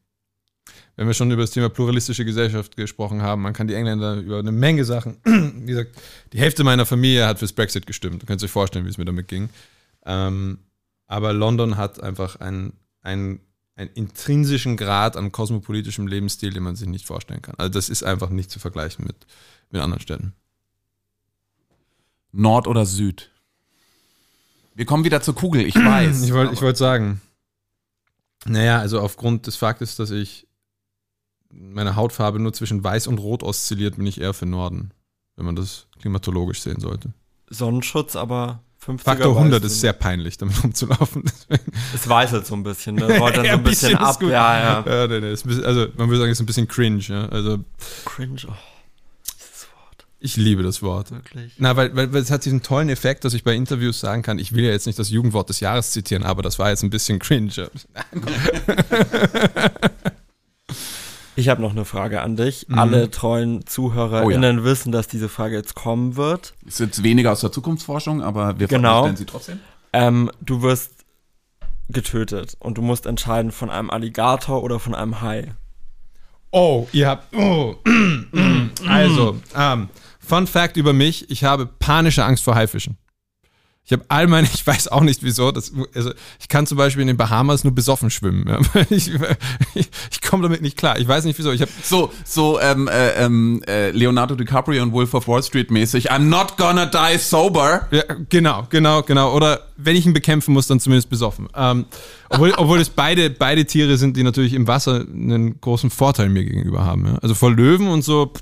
[0.96, 4.40] Wenn wir schon über das Thema pluralistische Gesellschaft gesprochen haben, man kann die Engländer über
[4.40, 5.92] eine Menge Sachen, wie gesagt,
[6.32, 8.22] die Hälfte meiner Familie hat fürs Brexit gestimmt.
[8.22, 9.50] Du kannst euch vorstellen, wie es mir damit ging.
[10.06, 10.60] Ähm,
[11.08, 13.40] aber London hat einfach einen, einen,
[13.76, 17.56] einen intrinsischen Grad an kosmopolitischem Lebensstil, den man sich nicht vorstellen kann.
[17.58, 19.16] Also das ist einfach nicht zu vergleichen mit,
[19.70, 20.34] mit anderen Städten.
[22.32, 23.32] Nord oder Süd?
[24.76, 26.22] Wir kommen wieder zur Kugel, ich weiß.
[26.24, 27.22] Ich wollte wollt sagen,
[28.46, 30.48] naja, also aufgrund des Faktes, dass ich
[31.50, 34.92] meine Hautfarbe nur zwischen weiß und rot oszilliert, bin ich eher für Norden,
[35.36, 37.14] wenn man das klimatologisch sehen sollte.
[37.50, 41.24] Sonnenschutz, aber 50er Faktor 100 weiß ist sehr peinlich, damit rumzulaufen.
[41.26, 41.72] Deswegen.
[41.94, 43.18] Es weißelt so ein bisschen, ne?
[43.20, 44.20] Rollt dann so ein bisschen, ist ab.
[44.20, 44.30] gut.
[44.30, 44.86] Ja, ja.
[44.88, 47.02] ja nee, nee, bisschen, also man würde sagen, es ist ein bisschen cringe.
[47.08, 47.28] Ja?
[47.30, 47.60] Also
[48.06, 48.42] Cringe.
[48.48, 48.54] Oh,
[50.20, 51.12] ich liebe das Wort.
[51.12, 51.54] Wirklich.
[51.58, 54.40] Na, weil, weil, weil es hat diesen tollen Effekt, dass ich bei Interviews sagen kann,
[54.40, 56.90] ich will ja jetzt nicht das Jugendwort des Jahres zitieren, aber das war jetzt ein
[56.90, 57.52] bisschen cringe.
[61.36, 61.42] Ja.
[61.42, 62.68] Ich habe noch eine Frage an dich.
[62.70, 62.80] Mhm.
[62.80, 66.54] Alle treuen ZuhörerInnen wissen, dass diese Frage jetzt kommen wird.
[66.66, 69.04] Ist jetzt weniger aus der Zukunftsforschung, aber wir Genau.
[69.04, 69.60] stellen sie trotzdem.
[69.94, 70.92] Ähm, du wirst
[71.90, 75.54] getötet und du musst entscheiden von einem Alligator oder von einem Hai.
[76.52, 77.36] Oh, ihr habt.
[77.36, 77.76] Oh.
[78.88, 82.98] also, ähm, Fun Fact über mich: Ich habe panische Angst vor Haifischen.
[83.86, 87.02] Ich habe all meine, ich weiß auch nicht wieso, das, also ich kann zum Beispiel
[87.02, 88.48] in den Bahamas nur besoffen schwimmen.
[88.48, 88.60] Ja.
[88.90, 89.12] Ich,
[89.74, 91.00] ich, ich komme damit nicht klar.
[91.00, 91.52] Ich weiß nicht wieso.
[91.52, 95.72] Ich hab so so ähm, äh, ähm, äh, Leonardo DiCaprio und Wolf of Wall Street
[95.72, 96.12] mäßig.
[96.12, 97.88] I'm not gonna die sober.
[97.92, 99.34] Ja, genau, genau, genau.
[99.34, 101.48] Oder wenn ich ihn bekämpfen muss, dann zumindest besoffen.
[101.56, 101.86] Ähm,
[102.30, 106.44] obwohl, obwohl es beide, beide Tiere sind, die natürlich im Wasser einen großen Vorteil mir
[106.44, 107.06] gegenüber haben.
[107.06, 107.16] Ja.
[107.22, 108.34] Also vor Löwen und so.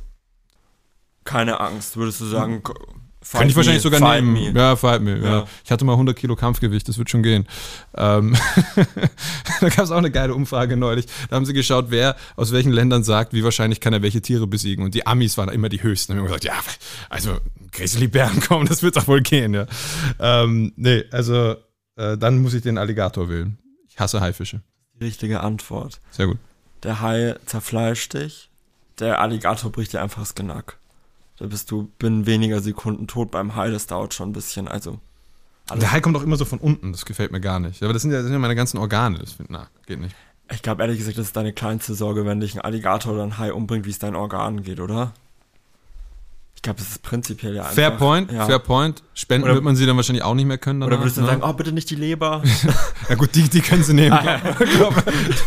[1.23, 2.61] Keine Angst, würdest du sagen.
[3.31, 4.33] Kann ich wahrscheinlich sogar nehmen.
[4.33, 4.51] Me.
[4.51, 5.17] Ja, fight me.
[5.17, 5.25] Ja.
[5.25, 5.47] ja.
[5.63, 7.47] Ich hatte mal 100 Kilo Kampfgewicht, das wird schon gehen.
[7.95, 8.35] Ähm
[9.61, 11.05] da gab es auch eine geile Umfrage neulich.
[11.29, 14.47] Da haben sie geschaut, wer aus welchen Ländern sagt, wie wahrscheinlich kann er welche Tiere
[14.47, 14.83] besiegen.
[14.83, 16.13] Und die Amis waren immer die höchsten.
[16.13, 16.53] Da haben wir gesagt, ja,
[17.09, 17.37] also
[17.71, 19.53] Grizzlybären kommen, das wird doch wohl gehen.
[19.53, 19.65] Ja.
[20.19, 21.55] Ähm, nee, also
[21.95, 23.57] äh, dann muss ich den Alligator wählen.
[23.87, 24.61] Ich hasse Haifische.
[24.99, 25.99] Die richtige Antwort.
[26.11, 26.37] Sehr gut.
[26.83, 28.49] Der Hai zerfleischt dich,
[28.99, 30.77] der Alligator bricht dir einfach das Genick.
[31.37, 34.67] Da bist du binnen weniger Sekunden tot beim Hai, das dauert schon ein bisschen.
[34.67, 34.99] Also.
[35.73, 37.81] Der Hai kommt auch immer so von unten, das gefällt mir gar nicht.
[37.83, 40.15] Aber das sind ja, das sind ja meine ganzen Organe, das na, geht nicht.
[40.51, 43.37] Ich glaube ehrlich gesagt, das ist deine kleinste Sorge, wenn dich ein Alligator oder ein
[43.37, 45.13] Hai umbringt, wie es deinen Organen geht, oder?
[46.55, 47.75] Ich glaube, das ist prinzipiell ja einfach.
[47.75, 48.45] Fair point, ja.
[48.45, 49.03] fair point.
[49.13, 50.81] Spenden oder, wird man sie dann wahrscheinlich auch nicht mehr können.
[50.81, 51.27] Danach, oder würdest du ne?
[51.27, 52.43] sagen, oh, bitte nicht die Leber?
[53.09, 54.13] ja gut, die, die können sie nehmen.
[54.13, 54.37] Ah, ja.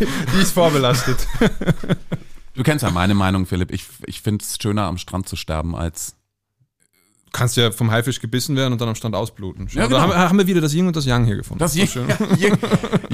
[0.01, 1.26] die, die ist vorbelastet.
[2.57, 3.70] Du kennst ja meine Meinung, Philipp.
[3.70, 6.16] Ich, ich finde es schöner, am Strand zu sterben, als.
[7.26, 9.68] Du kannst ja vom Haifisch gebissen werden und dann am Strand ausbluten.
[9.70, 9.98] Ja, genau.
[9.98, 11.59] also haben, haben, wir wieder das Yin und das Yang hier gefunden.
[11.59, 11.88] Das Yin,
[12.38, 12.57] Yin,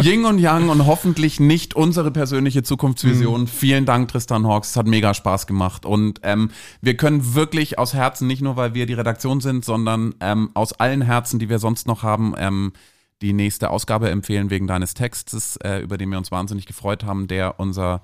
[0.01, 3.43] Yin, und Yang und hoffentlich nicht unsere persönliche Zukunftsvision.
[3.43, 3.47] Mhm.
[3.49, 4.71] Vielen Dank, Tristan Hawks.
[4.71, 5.85] Es hat mega Spaß gemacht.
[5.85, 10.15] Und ähm, wir können wirklich aus Herzen, nicht nur weil wir die Redaktion sind, sondern
[10.21, 12.75] ähm, aus allen Herzen, die wir sonst noch haben, ähm,
[13.23, 17.27] die nächste Ausgabe empfehlen wegen deines Textes, äh, über den wir uns wahnsinnig gefreut haben,
[17.27, 18.03] der unser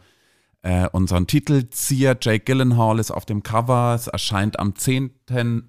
[0.62, 3.94] äh, unseren Titelzieher Jake Gyllenhaal ist auf dem Cover.
[3.94, 5.12] Es erscheint am 10.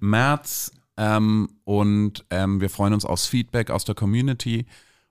[0.00, 4.66] März ähm, und ähm, wir freuen uns aufs Feedback aus der Community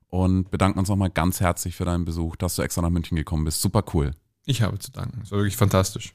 [0.08, 3.46] und bedanken uns nochmal ganz herzlich für deinen Besuch, dass du extra nach München gekommen
[3.46, 3.62] bist.
[3.62, 4.12] Super cool.
[4.46, 5.22] Ich habe zu danken.
[5.24, 6.14] Es war wirklich fantastisch.